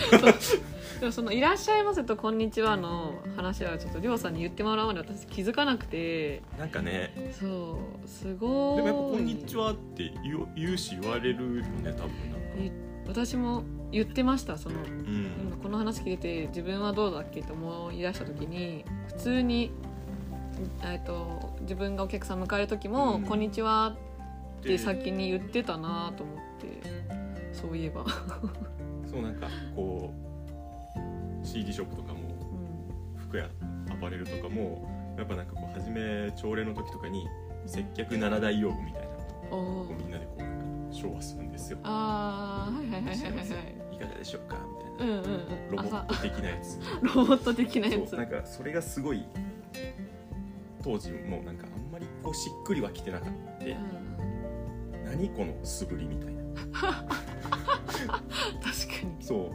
[1.01, 6.43] でもその「いらっしゃいませ」と「こんにちは」の話はちょっとりょうさんに言ってもらうまで私気づかなくて。
[6.59, 7.33] なんかね。
[7.39, 8.09] そう。
[8.09, 8.77] すごい。
[8.77, 12.07] でもやっぱ「こんにちは」って言う言うし言われるよね多分なんか。
[12.65, 12.73] い
[13.09, 14.57] 私も言ってました。
[14.57, 15.31] そのうん。
[15.43, 19.73] 今この話聞いてて自分はどうだっけと思い出した時に普通に、
[20.85, 23.23] えっと自分がお客さん迎える時も「うん。
[23.23, 23.97] こんにちは」
[24.61, 26.83] ってで先に言ってたなと思って
[27.53, 28.05] そういえば、
[29.11, 30.13] そうなんかこ
[31.43, 32.21] う CD ショップとかも
[33.17, 33.21] うん。
[33.21, 33.49] 服や
[33.91, 37.27] アパレルとかもやっぱなんかこう初め朝礼の時とかに
[37.67, 39.09] 接客七大用語みたいな
[39.51, 41.79] おのをーみんなでこうなんか昭和するんですよ。
[41.85, 43.45] あーはいはいはいはいはいは
[43.93, 43.97] い。
[43.97, 44.57] いかがでしょうか？
[44.99, 45.15] みたいな。
[45.15, 45.77] うんうんうん。
[45.77, 46.81] ロボッ朝ト的なやつ。
[47.03, 48.17] ロボット的なやつ。
[48.17, 49.25] なんかそれがすごい
[50.87, 53.65] 当時もなんかあんまりこうしっくりはきてなかった。
[53.67, 54.07] うん
[55.05, 56.43] 何この素振りみたいな。
[56.73, 58.23] 確か
[59.05, 59.17] に。
[59.21, 59.53] そ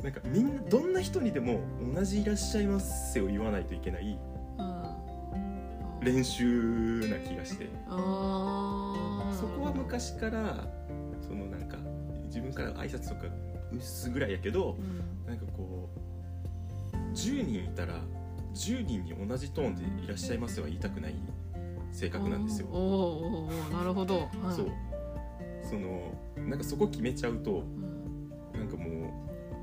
[0.00, 0.02] う。
[0.02, 1.60] なんかみんなどんな人にでも
[1.94, 4.16] 同じ「いらっしゃいませ」を言わないといけない
[4.58, 6.04] うん。
[6.04, 7.66] 練習な気がして。
[7.88, 10.68] そこは昔から
[11.20, 11.78] そのなんか
[12.26, 13.22] 自分から挨拶とか
[13.72, 15.26] 薄ぐらいやけどうん。
[15.26, 15.88] なんかこ
[16.92, 18.00] う10人いたら
[18.58, 21.14] 10人に同じトーンで「いらっしゃいませ」は言いたくない
[21.92, 22.68] 性格なんですよ。
[22.68, 22.78] おー。
[22.78, 24.66] おーおなるほど、はい、そう。
[25.62, 27.62] そのなんかそこ決めちゃうと
[28.54, 28.60] うん。
[28.60, 28.84] なんかも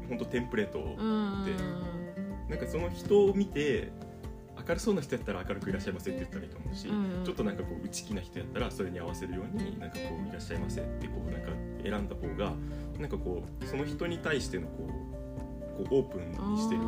[0.05, 0.79] うほんとテンプレート
[1.45, 1.53] で。
[2.49, 3.91] なんかその人を見て
[4.67, 7.25] 明るそうな人やったら明るくいらっしゃいませって言ったらいいと思うし、うんうん。
[7.25, 11.49] ちょっとなんかこう内気な人やったらそれに合わせるようになんかこういらっしゃいませってこうなんか
[11.83, 12.53] 選んだ方が
[12.99, 14.87] なんかこうその人に対してのこ
[15.81, 16.81] うこうオープンにしてる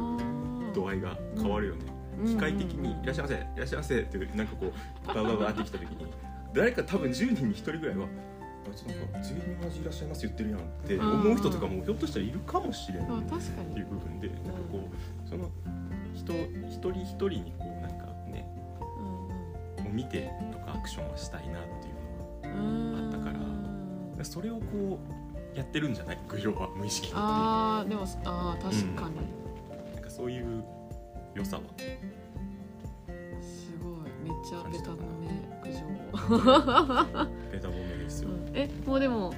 [0.74, 1.86] 度合いが変わるよね、
[2.26, 6.08] 機械的に「いらっしゃいませいらっしゃいませ」ってなんかこうババババってきた時に
[6.54, 8.06] 誰か多分10人に1人ぐらいは
[8.70, 14.80] 「あちょっとなんか全員同じいらっしゃいます言ってるやん」って思う人とかもひょっとしたらいるかもしれないっていう部分でなんかこ
[15.26, 15.50] うその
[16.14, 18.48] 人一人一人にこうなんかね
[19.78, 24.26] うんもう見てとかアクションはしたいなっていうのはうんあったからうん。
[24.26, 25.00] それをこ
[25.54, 27.22] うやってるんじゃない郡上は無意識的に。
[27.24, 29.16] あーでもあー確かに、
[29.94, 30.64] なんかそういう
[31.38, 31.64] 良さは
[33.42, 34.10] すごい。
[34.24, 35.28] めっちゃベタ褒め
[35.62, 35.80] 苦情、
[37.52, 38.52] ベタ褒めですよ、うん。
[38.54, 39.34] えもうでも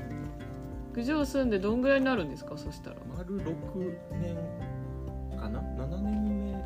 [0.94, 2.58] 苦情住んでどんぐらいになるんですか？
[2.58, 2.96] そしたら。
[3.18, 4.36] 丸6年
[5.38, 6.58] かな？7年目に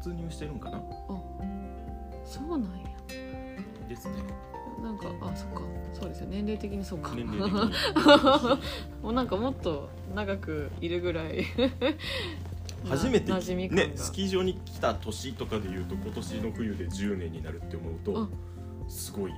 [0.00, 0.80] 突入してるんかな？
[2.24, 2.66] そうなんや。
[3.88, 4.14] ですね。
[4.82, 5.60] なんかあそっか。
[5.92, 6.26] そうですよ。
[6.30, 7.10] 年齢的にそうか。
[9.02, 11.44] もうなんかもっと長くいるぐらい
[12.84, 18.28] 初めてねスキー場に来た年とかでいうと今年の冬で10年になるって思うと
[18.88, 19.32] すごい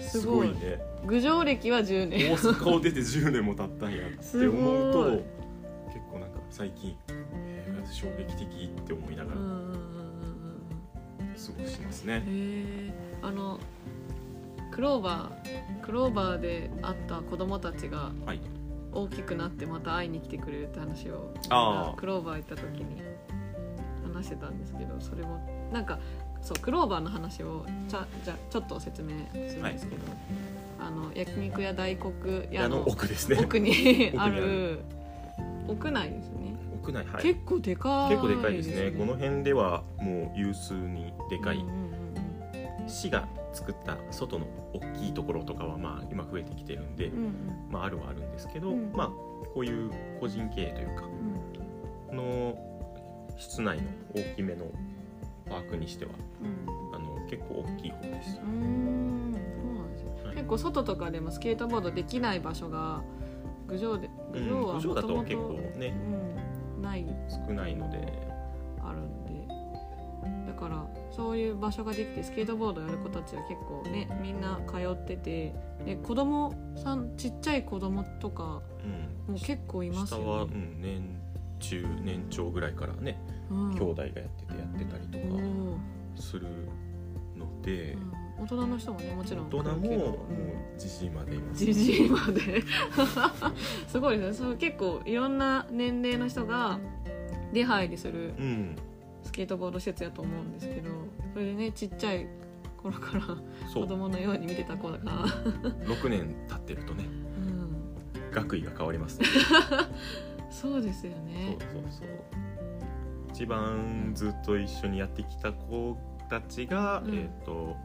[0.00, 0.48] すごい。
[0.48, 0.80] ね。
[1.06, 2.32] 郡上歴は10年。
[2.32, 5.10] 大阪を出て10年も経ったんやって思うと
[5.92, 9.42] 結構なんか最近、えー衝撃的って思いながら過
[11.60, 12.22] ごしますね。
[13.20, 13.58] あの
[14.70, 18.40] クローバークローバーで会った子供たちがはい、
[18.92, 21.32] 大きくなってまた会いに来てくれるって話を
[21.96, 23.02] クローバー行った時に
[24.12, 25.40] 話してたんですけどそれも
[25.72, 25.98] なんか
[26.42, 29.10] そうクローバーの話をちゃじゃちょっと説明
[29.48, 30.02] するんですけど、
[30.80, 32.12] あの焼肉屋大黒
[32.50, 33.38] 屋あのの奥ですね。
[33.40, 34.80] 奥にああるる
[35.68, 37.22] 屋内ですね、屋内はい。
[37.22, 38.90] 結構でかい結構でかいですね。
[38.90, 41.81] この辺ではもう有数にでかい、うん
[42.86, 47.34] 市が作った外の大きいところとかはまあ今増えてきてるんで、うんうん。
[47.70, 48.92] まああるはあるんですけど、うん。
[48.94, 49.08] まあ
[49.54, 51.04] こういう個人経営というか
[52.10, 52.16] うん。
[52.16, 52.58] の
[53.36, 54.66] 室内の大きめの
[55.48, 56.12] パークにしては
[56.42, 56.94] うん。
[56.94, 58.40] あの結構大きい方です。
[60.34, 63.02] 結構外とかでもスケートボードできない場所が
[63.68, 65.94] 郡上でうん郡上はもともと結構ね
[66.76, 67.04] うん、ない。
[67.46, 68.31] 少ないので、
[70.62, 75.54] かからそういう場所ができてスケートボードやる子たちは結構ねみんな通ってて
[75.84, 79.34] で子供さんちっちゃい子供とかうん。
[79.34, 80.24] も結構いますよね。
[80.24, 81.20] 下は、うん、年
[81.60, 83.70] 中年長ぐらいからね、うん。
[83.74, 85.42] 兄弟がやっててやってたりとか
[86.16, 86.48] する
[87.36, 88.44] ので、うん。
[88.44, 90.14] 大人の人もねもちろん大人もも
[90.76, 91.36] うじじいまで。
[91.36, 92.64] いますじじいまで。
[93.86, 94.46] すごいですね。
[94.46, 96.80] そう結構いろんな年齢の人が
[97.52, 98.76] 出入りするうん
[99.22, 100.90] スケートボード施設やと思うんですけど
[101.32, 102.26] それでねちっちゃい
[102.76, 103.22] 頃から
[103.72, 107.40] 子供のように見てた子が、6年経ってるとねう
[108.28, 109.26] ん、学位が変わります、ね、
[110.50, 112.08] そうですよそうねそうそう。
[113.32, 115.96] 一番ずっと一緒にやってきた子
[116.28, 117.14] たちが、うん。
[117.14, 117.76] えっ、と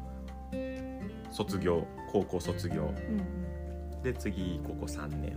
[1.32, 2.94] 卒業高校卒業。
[3.10, 3.48] うん
[4.04, 5.36] で次高校3年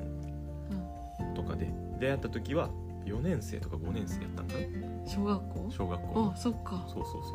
[1.21, 1.35] うん。
[1.35, 1.69] とかで。
[1.99, 2.71] 出会った時は
[3.11, 5.71] 4年生とか5年生やったんかなうん、小学校？
[5.71, 6.33] 小学校。
[6.33, 6.85] あそっか。
[6.89, 7.29] そうそうそ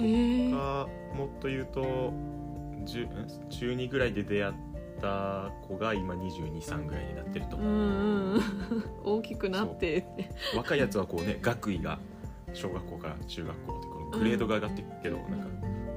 [0.00, 0.04] う。
[0.04, 0.50] へえ。
[0.50, 1.82] がもっと言うと
[2.86, 3.48] 10ん？
[3.50, 4.54] 中2ぐらいで出会っ
[5.00, 7.60] た子が今223ぐらいになってるとう。
[7.60, 8.42] んうんうん。
[9.04, 10.06] 大きくなって
[10.56, 11.98] 若いやつはこうね学位が
[12.52, 15.46] 小学校から中学校ってこのグレードが上がっていくけど、なんか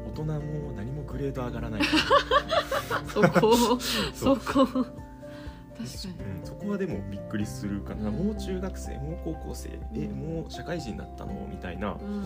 [0.08, 1.82] 大人も何もグレード上がらない。
[3.12, 3.56] そこ。
[4.14, 4.86] そこ
[5.80, 8.16] うん、そこはでもびっくりするかな、うん。
[8.16, 12.24] もう中学生もう高校生えもう社会人になったのみたいなうん。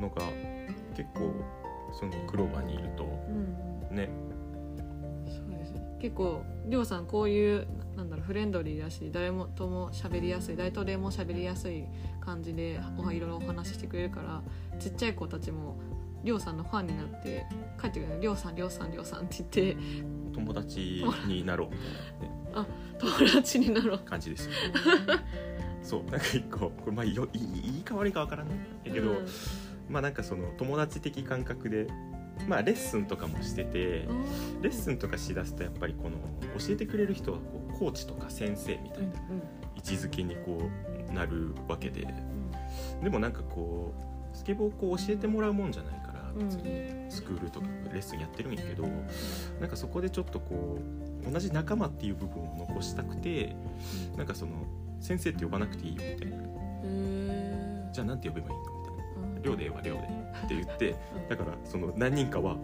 [0.00, 0.22] のが
[0.94, 1.32] 結構
[1.92, 3.96] そのクローバーにいるとうん。
[3.96, 4.08] ね。
[5.26, 7.66] そうですね結構りょうさんこういう
[7.96, 11.84] なんだろうフレンドリーだし誰もとも喋りやすい誰とでも喋りやすい
[12.20, 14.42] 感じでおいろいろお話ししてくれるから
[14.78, 15.76] ちっちゃい子たちも
[16.22, 17.46] りょうさんのファンになって
[17.80, 19.76] 帰ってくるりょうさんりょうさんりょうさんって言って
[20.34, 22.35] 友達になろうみたいな、ね、
[22.98, 23.98] 友達になろう。
[23.98, 24.52] 感じですよ
[25.82, 29.26] そうなんか一個これまあよいいいいか悪いかわからないけど、うん。
[29.88, 31.86] まあなんかその友達的感覚で
[32.48, 34.08] まあレッスンとかもしてて
[34.62, 36.16] レッスンとかしだすとやっぱりこの
[36.58, 39.08] 教えてくれる人はこうコーチとか先生みたいな
[39.76, 40.58] 位置づけにこ
[41.10, 42.06] うなるわけで。
[43.02, 43.94] でもなんかこ
[44.32, 46.48] うスケボーをこう教えてもらうもんじゃないからうん。
[46.48, 48.82] 別にスクールとかレッスンやってるんやけど
[49.60, 53.54] なんかそこでちょっとこう同じ仲間っていう部分を残したくて
[54.16, 54.52] なんかその
[55.00, 56.36] 先生って呼ばなくていいよみたいな。
[56.84, 59.40] へじゃあなんて呼べばいいのみたいな。
[59.40, 60.94] ー寮でええわ寮でって言って
[61.28, 62.56] だからその何人かは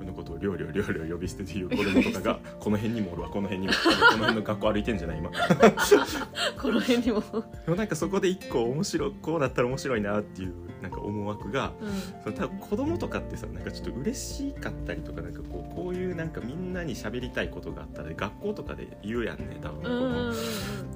[0.00, 3.72] 俺のことを寮寮寮寮呼び捨てていう子供とかが この辺にもおるわこの辺にも。
[3.74, 5.30] この辺の学校歩いてんじゃない今。
[6.60, 11.90] この辺にも、でもなんかそこで一個面白いこうだったら面白いなっていうなんか思惑がうん。
[12.22, 20.32] その多分子供とかってさなんかちょっと嬉しかったりとかなんかこうこういうなんかみんなに喋りたいことがあったら学校とかで言うやんね多分この。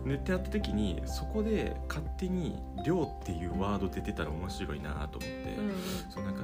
[0.06, 5.26] ねってやった時にそこで勝手に「寮」っていうワード出てたら面白いなと思って。
[5.58, 5.72] うん。
[6.10, 6.42] そうなんか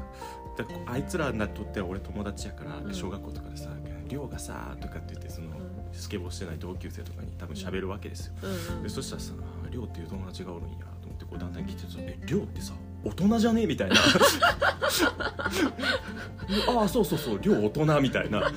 [0.63, 2.95] だあいつらにとっては俺友達やから、うん。
[2.95, 3.71] 小学校とかでさ
[4.09, 5.53] 「寮がさ」とかって言ってその、ん。
[5.93, 8.35] スケボーしてない同級生とかに多分喋るわけですよ、
[8.83, 9.33] でそしたらさ
[9.71, 11.53] 「寮っていう友達がおるんや」と思ってこうだん。
[11.53, 13.97] だん来てさ「え寮ってさ大人じゃね?」みたいな
[16.69, 18.49] ああそうそうそう寮大人みたいな。
[18.49, 18.53] っ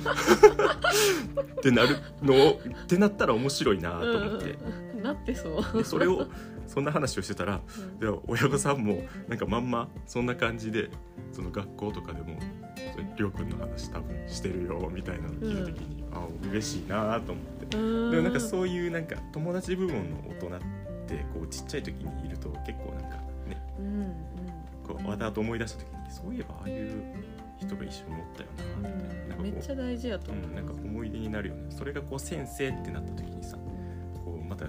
[1.64, 4.50] てなるのをってなったら面白いなと思って、
[4.94, 5.02] うん。
[5.02, 5.78] なってそう。
[5.78, 6.26] でそれを
[6.66, 7.98] そんな話をしてたらうん。
[7.98, 10.90] で親御さんもなんかまんまそんな感じで
[11.32, 12.38] その学校とかでも
[13.16, 18.10] りょうくんの話多分してるよみたいなの聞いた時に、あ嬉しいなと思って、うん。
[18.10, 20.60] でもなんかそういうなんか友達部分の大人っ
[21.06, 23.16] てこうちっちゃい時にいると結構なんか
[23.48, 24.14] ねうんうん。
[24.86, 27.02] こうわざと思い出した時にそういえばああいう
[27.58, 29.18] 人が一緒におったよなみたいな。
[29.18, 31.66] なんかこめっちゃ大事やとう、思うん、なんか思い出になるよね。
[31.70, 33.56] それがこう先生ってなった時にさ
[34.24, 34.66] こうまた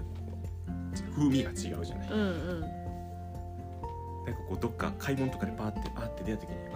[1.16, 2.60] 風味が違うじゃない、うんうん。
[2.60, 2.76] なんか
[4.48, 6.56] こうどっか買い物とかでパーってパーって出た時に「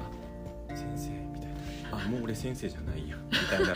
[0.68, 1.57] あ先生」みたいな
[1.93, 3.74] 「あもう俺先生じゃないや」みたいな。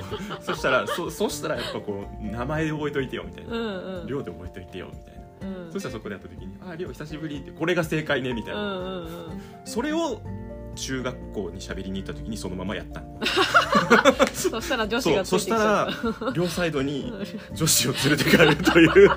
[0.40, 3.52] そしたらそそしたらやっぱこう名前で覚えといてよみたいな。
[3.52, 5.14] うんうん「寮で覚えといてよ」みたい
[5.50, 5.72] な、うん。
[5.72, 9.40] そしたらそこでやった時に「あ寮久しぶり」ってこれが正解ねみたいな、うんうんうん。
[9.64, 10.20] それを
[10.76, 13.00] 中学校に喋りに行った時にそのままやった。
[13.00, 13.10] の
[14.32, 15.88] そしたら女子そうそしたら
[16.34, 19.08] 両サイドにうん女子を連れて帰るという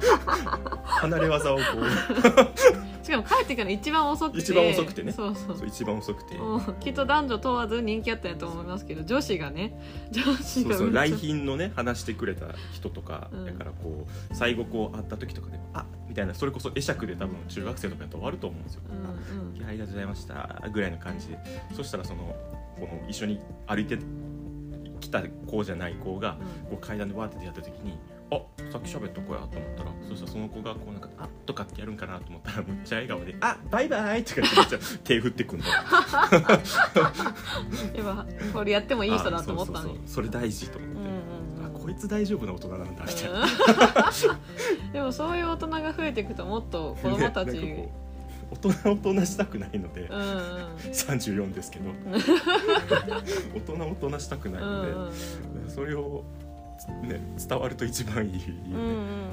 [0.86, 4.40] 離れ技をこうしかも帰ってから一番遅くて。
[4.40, 5.12] 一番遅くてね。
[5.12, 5.58] そうそう。
[5.58, 6.36] そう一番遅くて。
[6.80, 9.82] きっと男女問わず人気あったんやと思いますけど女子がね
[10.12, 18.82] 女子そうそう来賓のね話してくれた人とか、うんだからこう最後こう会った時とかで「あみたいなそれこそ会釈で多分中学生とかやったら終わると思うんですよ。
[18.90, 19.58] うんうん。
[19.58, 21.40] いやありがとうございましたぐらいの感じで。
[21.74, 22.36] そしたらその
[22.80, 23.98] この一緒に歩いて
[25.00, 26.38] 来た子じゃない子が
[26.70, 27.98] こう階段でわーって出会った時に
[28.32, 35.66] あさっき喋った子やと思ったらそしたらその子がこうなんか「あとかってやるんかなと思ったらむっちゃ笑顔で「あバイバイ!」とか言ってめっちゃ 手振ってくんの。
[37.96, 40.16] 今これやってもいい人だと思ったあそうのにそうそう。
[40.16, 41.66] それ大事と思って、うんうんうん。
[41.66, 44.92] あこいつ大丈夫な大人なんだみたいな、うん。
[44.94, 47.92] でもそういう大人が増えていくともっと子供たち、ね
[48.52, 50.26] 大人大人したくないので、うんうん。
[50.92, 51.92] 34ですけど。
[53.54, 54.92] 大人大人したくないうんうん。
[55.06, 56.24] ので、それを、
[56.88, 59.30] ね、伝わると一番いいよね、うんうんうん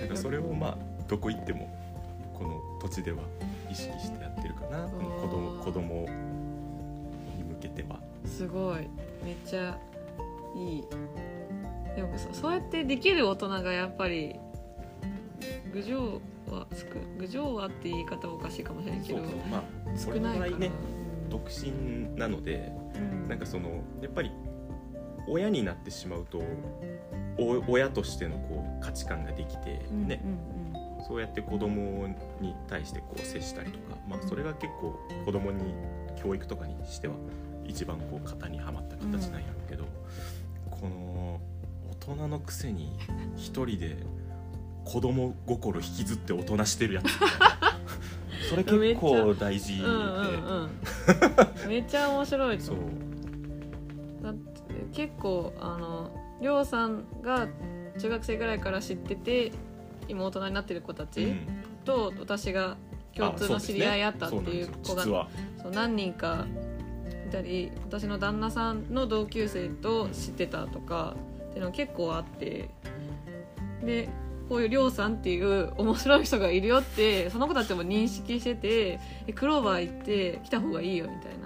[0.00, 0.76] なんかそれをまあ
[1.08, 1.72] どこ行っても
[2.34, 3.22] この土地では
[3.70, 6.08] 意識してやってるかな子供子供
[7.36, 8.00] に向けては。
[8.24, 8.88] うんすごい。
[9.24, 9.78] めっちゃ
[10.56, 10.84] いい。
[11.94, 14.36] でもそそうやってできる大人がやっぱり
[15.72, 19.36] 郡上はつく郡上はって言い方はおかしいかもしれんけどそうそう。
[19.48, 19.62] まあ
[19.96, 20.70] 少ないね
[21.30, 23.28] 独身なのでうん。
[23.28, 24.32] なんかそのやっぱり
[25.28, 26.42] 親になってしまうと
[27.38, 31.04] お親としてのこう価値観ができて、うんねうん。
[31.06, 32.08] そうやって子供
[32.40, 35.74] に対してこう接したりとか、まあ、それが結構子供に
[36.22, 37.14] 教育とかにしては
[37.66, 39.84] 一番こう型にはまった形なんやろうけど、
[40.70, 41.40] この
[42.08, 42.96] 大人のくせに
[43.36, 43.96] 一人で
[44.84, 47.06] 子供心引きずって大人してるやつ。
[48.50, 50.00] それ結構大事で、うんうん
[51.64, 51.68] うん。
[51.68, 52.76] めっちゃ面白いとそう
[54.94, 57.48] 結構あのりょうさんが
[57.98, 59.52] 中学生ぐらいから知ってて
[60.08, 61.64] 今大人になってる子たちうん。
[61.84, 62.76] と私が
[63.14, 66.46] 共通の知り合いあったっていう子がそう何人か
[67.28, 71.14] いたり私の旦那さんの同級生と知ってたとか
[71.50, 72.68] っていうのが結構あって
[73.84, 74.08] で
[74.48, 81.43] こういうりょうさんっていう面白い人がいるよってその子たちも認識しててえクローバー行って来た方がいいよみたいな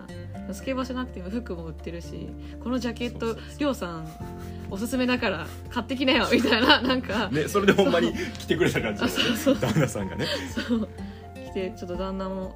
[0.54, 2.28] スケボーしなくても服も売ってるし
[2.62, 4.08] このジャケットりょうさん
[4.70, 9.58] おすすめだから買ってきなよみたいななんか、 ねそれでほんまに来てくれた感じあそうそう。
[9.58, 10.26] 旦那さんがね。
[10.54, 10.88] そう。
[11.34, 12.54] 来てちょっと旦那も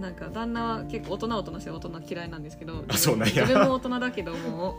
[0.00, 3.42] なんか旦那は結構大人大人して大人嫌いなんですけどあそうなんや。
[3.42, 4.76] 自分も大人だけども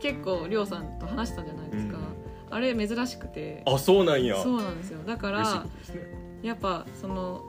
[0.00, 2.54] 結構りょうさんと話したじゃないですか、うん。
[2.54, 3.62] あれ珍しくて。
[3.66, 4.36] あそうなんや。
[4.36, 4.98] そうなんですよ。
[5.06, 5.70] だからね、
[6.42, 7.42] やっぱその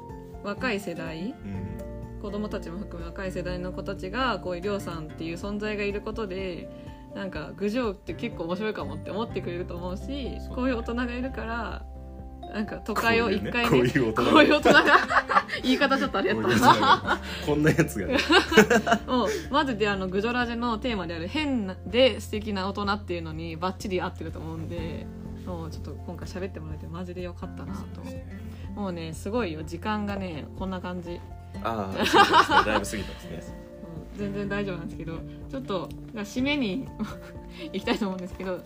[0.43, 1.88] 若い世代うん
[2.21, 6.69] 子供たちも含め若い世代の子たちがこういうりょうさんっていう存在がいることで
[7.15, 11.85] なんか郡上って結構面白いかもって思ってくれると思うしこういう大人がいるから
[12.53, 14.83] なんか都会を一回ねこういう大人が。
[15.63, 16.47] 言い方ちょっとあれやった。
[16.47, 18.17] がこんなやつがね。
[19.07, 25.05] もうまずであのグジョラジのテーマである変で素敵な大人っていうのにバッチリ合ってると思うんで
[25.45, 28.01] もうちょっと今回喋ってもらえてマジでよかったなと。
[28.79, 29.63] もうねすごいよ。
[29.63, 31.19] 時間がねこんな感じ、
[31.63, 32.63] ああそうですね。
[32.65, 33.43] だいぶ過ぎてますね。
[33.53, 33.59] うん
[34.19, 35.17] 全然大丈夫なんですけど
[35.49, 36.85] ちょっと締めに
[37.71, 38.59] 行きたいと思うんですけど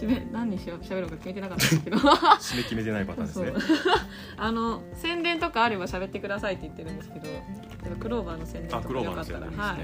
[0.00, 1.96] 締め何にしよう喋るのか決めてなかったんですけど。
[1.98, 3.52] 締め決めてないパターンですね。
[4.36, 7.28] あの宣伝とかあれば喋ってくださいって言ってるんですけど
[8.00, 9.76] クローバーの宣伝とあクローバーかよかの宣伝はい。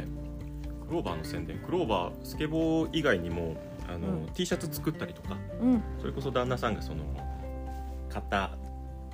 [0.89, 1.59] クローバーの宣伝。
[1.59, 3.57] クローバースケボー以外にも
[3.89, 4.27] あの、うん。
[4.35, 5.83] T シャツ作ったりとかうん。
[6.01, 7.05] それこそ旦那さんがその
[8.09, 8.59] 買った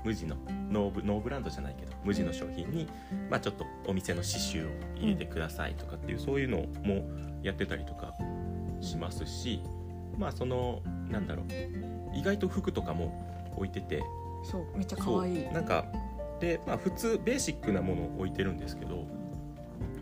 [0.04, 0.36] 無地の
[0.70, 2.86] ノーブノーブランドじゃないけど無地の商品に、
[3.30, 7.02] まあ、ちょっとお店の刺繍を入れてくださいとかっていう、そういうのも
[7.42, 8.14] やってたりとか
[8.80, 9.62] しますし
[10.18, 11.46] まあそのなんだろう
[12.16, 14.02] 意外と服とかも置いてて
[14.44, 15.52] そうめっちゃ可愛い。
[15.52, 15.86] なんか
[16.40, 19.06] でまあ普通ベーシックなものを置いてるんですけど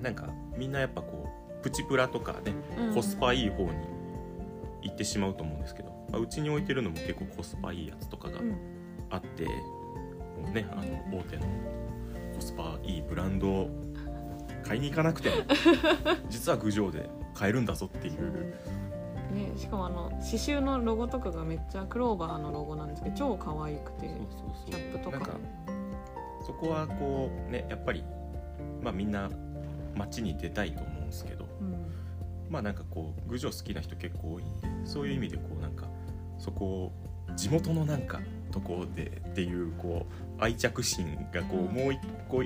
[0.01, 1.29] なんかみんなやっぱこ
[1.61, 2.95] うプチプラとかねうん。
[2.95, 3.71] コスパいい方に
[4.83, 8.57] 行ってしまうと思うんですけど、まあ、うちに置いてるのも結構コスパいいやつとかがうん。
[9.11, 9.55] あって、もう
[10.51, 11.47] ねあの大手の
[12.35, 13.71] コスパいいブランドを
[14.65, 15.37] 買いに行かなくても
[16.29, 18.55] 実は郡上で買えるんだぞっていう。
[19.33, 24.07] ね、しかもあの刺繍のロゴとかがめっちゃクローバーのロゴなんですけど超可愛くて
[24.67, 25.21] キャップとか。
[25.21, 25.31] か
[26.45, 28.05] そこはこうねやっぱり
[28.83, 29.31] まあみんな
[29.97, 31.87] 街に出たいと思うんですけどうん。
[32.51, 35.87] まあなんかこう郡上好きな人結構多いんでそういう意味でこうなんか
[36.39, 36.93] そこを
[37.35, 38.21] 地元のなんか
[38.53, 40.07] とこでっていうこ
[40.39, 41.75] う愛着心がこう、うん。
[41.75, 42.43] もう一個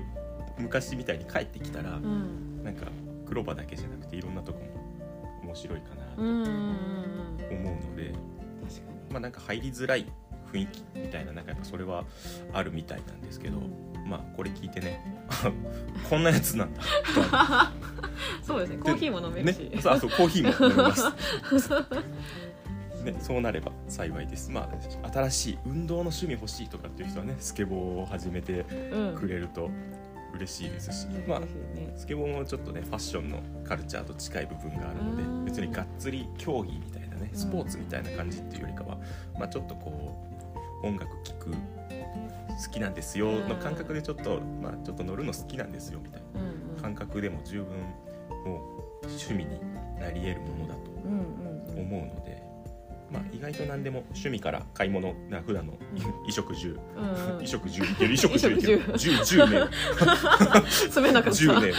[0.59, 2.64] 昔みたいに帰ってきたら、うん。
[2.64, 2.86] なんか
[3.26, 7.66] 黒場だけじゃなくていろんなとこも面白いかなとうんうんうんうん。
[7.66, 8.14] 思うので、
[9.11, 10.07] まあなんか入りづらい
[10.52, 12.04] 雰囲気みたいななんかやっぱそれは
[12.52, 13.68] あるみたいなんですけど、に
[14.07, 15.00] まあこれ聞いてね
[16.09, 16.82] こんなやつなんだ。
[18.42, 18.78] そうですね。
[18.78, 19.52] コーヒーも飲めるね。
[19.52, 21.04] し、そうあそうコーヒーも飲めます
[23.12, 24.50] ね、そうなれば幸いです。
[24.50, 24.68] ま
[25.04, 29.14] あ新しい運動の趣味欲しいとかっていう人はねスケボーを始めてうん。
[29.16, 29.70] くれると
[30.34, 31.92] 嬉しいですし、まあぜひね。
[31.96, 35.44] スケボーもちょっとねファッションのカルチャーと近い部分があるのでうん。
[35.44, 37.38] 別にがっつり競技みたいなねうん。
[37.38, 38.98] スポーツみたいな感じっていうよりかは、
[39.38, 40.26] まあ、ちょっとこ
[40.82, 41.57] う音楽聴く好
[42.70, 46.76] きなんですよの感覚でちょっと、まあ、ちょっと乗るの好きなんですよみたいうんうん。
[46.76, 47.72] な感覚でも十分
[48.44, 48.61] も
[49.02, 49.61] う趣味に
[50.00, 51.80] なり得るものだとうんうんうん。
[51.80, 52.42] 思うので、
[53.11, 56.78] まあ、意外と何でも趣味から買い物な普段の衣食住。
[56.96, 57.09] うん。
[57.09, 57.84] うん衣食住。
[57.84, 59.70] いける衣食住いける 衣食10 10ね
[60.61, 61.38] 詰めなかった。
[61.38, 61.72] 10ね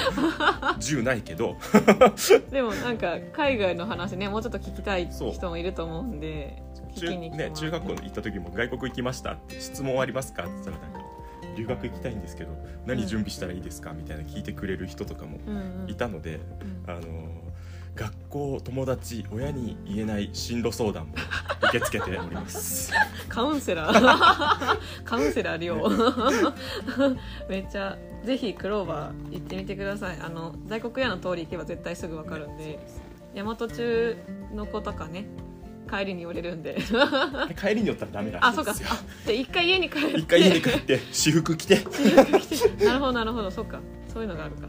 [0.79, 1.57] 10ないけど。
[2.51, 4.29] でもなんか海外の話ね。
[4.29, 6.61] もうちょっと聞きたい人もいると思うんで
[6.95, 10.99] 聞中,、きにね、中学校に行った時も外国行きましたって質問ありますかって言ったらなんか
[11.55, 12.51] 留学行きたいんですけど
[12.85, 16.39] 何準備したらいいですかみたいな聞いてくれる人とかもうんうんいたので、
[16.85, 16.91] うん。
[16.91, 17.46] あの
[17.97, 21.15] 学校友達親に言えない進路相談も
[21.69, 22.93] 受け付けております。
[23.27, 24.77] カウンセラー。
[25.03, 25.75] カウンセラー亮
[27.49, 30.17] めっちゃぜひクローバー行ってみてください。
[30.21, 32.79] あの大黒屋の通り行けば絶対すぐ分かるんで
[33.33, 34.17] 大和中
[34.53, 35.25] の子とかね
[35.89, 36.77] 帰りに寄れるんで。
[37.59, 38.75] 帰りに寄ったらダメらあそうか。
[39.25, 40.19] で一回家に帰って。
[40.19, 41.83] 一回家に帰って私服着て。
[42.85, 43.49] なるほどなるほど。
[43.49, 43.79] そうか。
[44.13, 44.67] そういうのがあるか。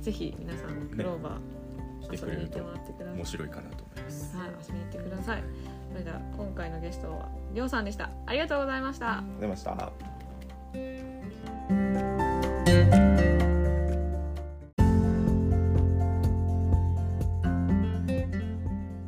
[0.00, 1.65] ぜひ皆さんクローバー遊
[2.10, 2.58] びに行ってくれると
[3.14, 4.36] 面白いかなと思います。
[4.36, 5.42] はい遊びに行ってください。
[5.92, 8.10] それでは今回のゲストはりょうさんでした。
[8.26, 9.18] ありがとうございました。
[9.18, 9.92] ありがとうございました。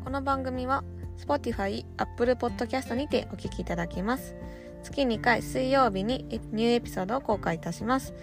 [0.04, 0.82] この番組は
[1.18, 4.34] Spotify、Apple Podcast にてお聞きいただけます。
[4.82, 8.14] 月2回水曜日にニューエピソードを公開いたします。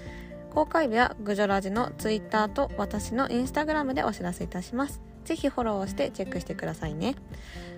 [0.56, 5.02] 公開日はグジョラジの Twitter と私の Instagram でお知らせいたします。
[5.26, 7.16] ぜひフォローをしてチェックしてくださいね。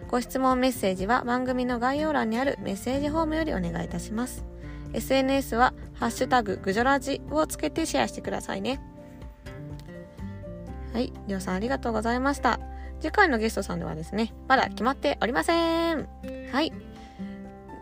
[0.08, 4.46] ご質問メッセージは番組の概要欄にあるメッセージフォームよりお願いいたします。
[4.94, 8.80] SNS はハッシュタググジョラジをつけてシェアしてくださいね。
[10.94, 12.60] はい、りょうさんありがとうございました。
[13.02, 16.08] 次回のゲストさんではですね、まだ決まっておりません。
[16.52, 16.72] はい。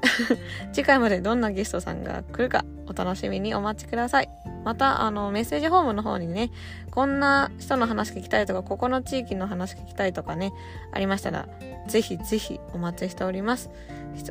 [0.73, 4.29] 次回までどんなゲストさんが来るかお楽しみにお待ちください。
[4.63, 6.49] また、あの、メッセージフォームの方にね、
[6.89, 10.53] こんな人の話聞きたいとか、ここの地域の話聞きたいとかね、
[10.91, 11.47] ありましたら、
[11.87, 13.69] ぜひぜひお待ちしております。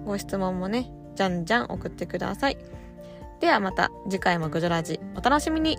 [0.04, 2.58] ご質問もね、じゃんじゃん送ってください。
[3.40, 5.78] ではまた次回もグジョラジお楽しみに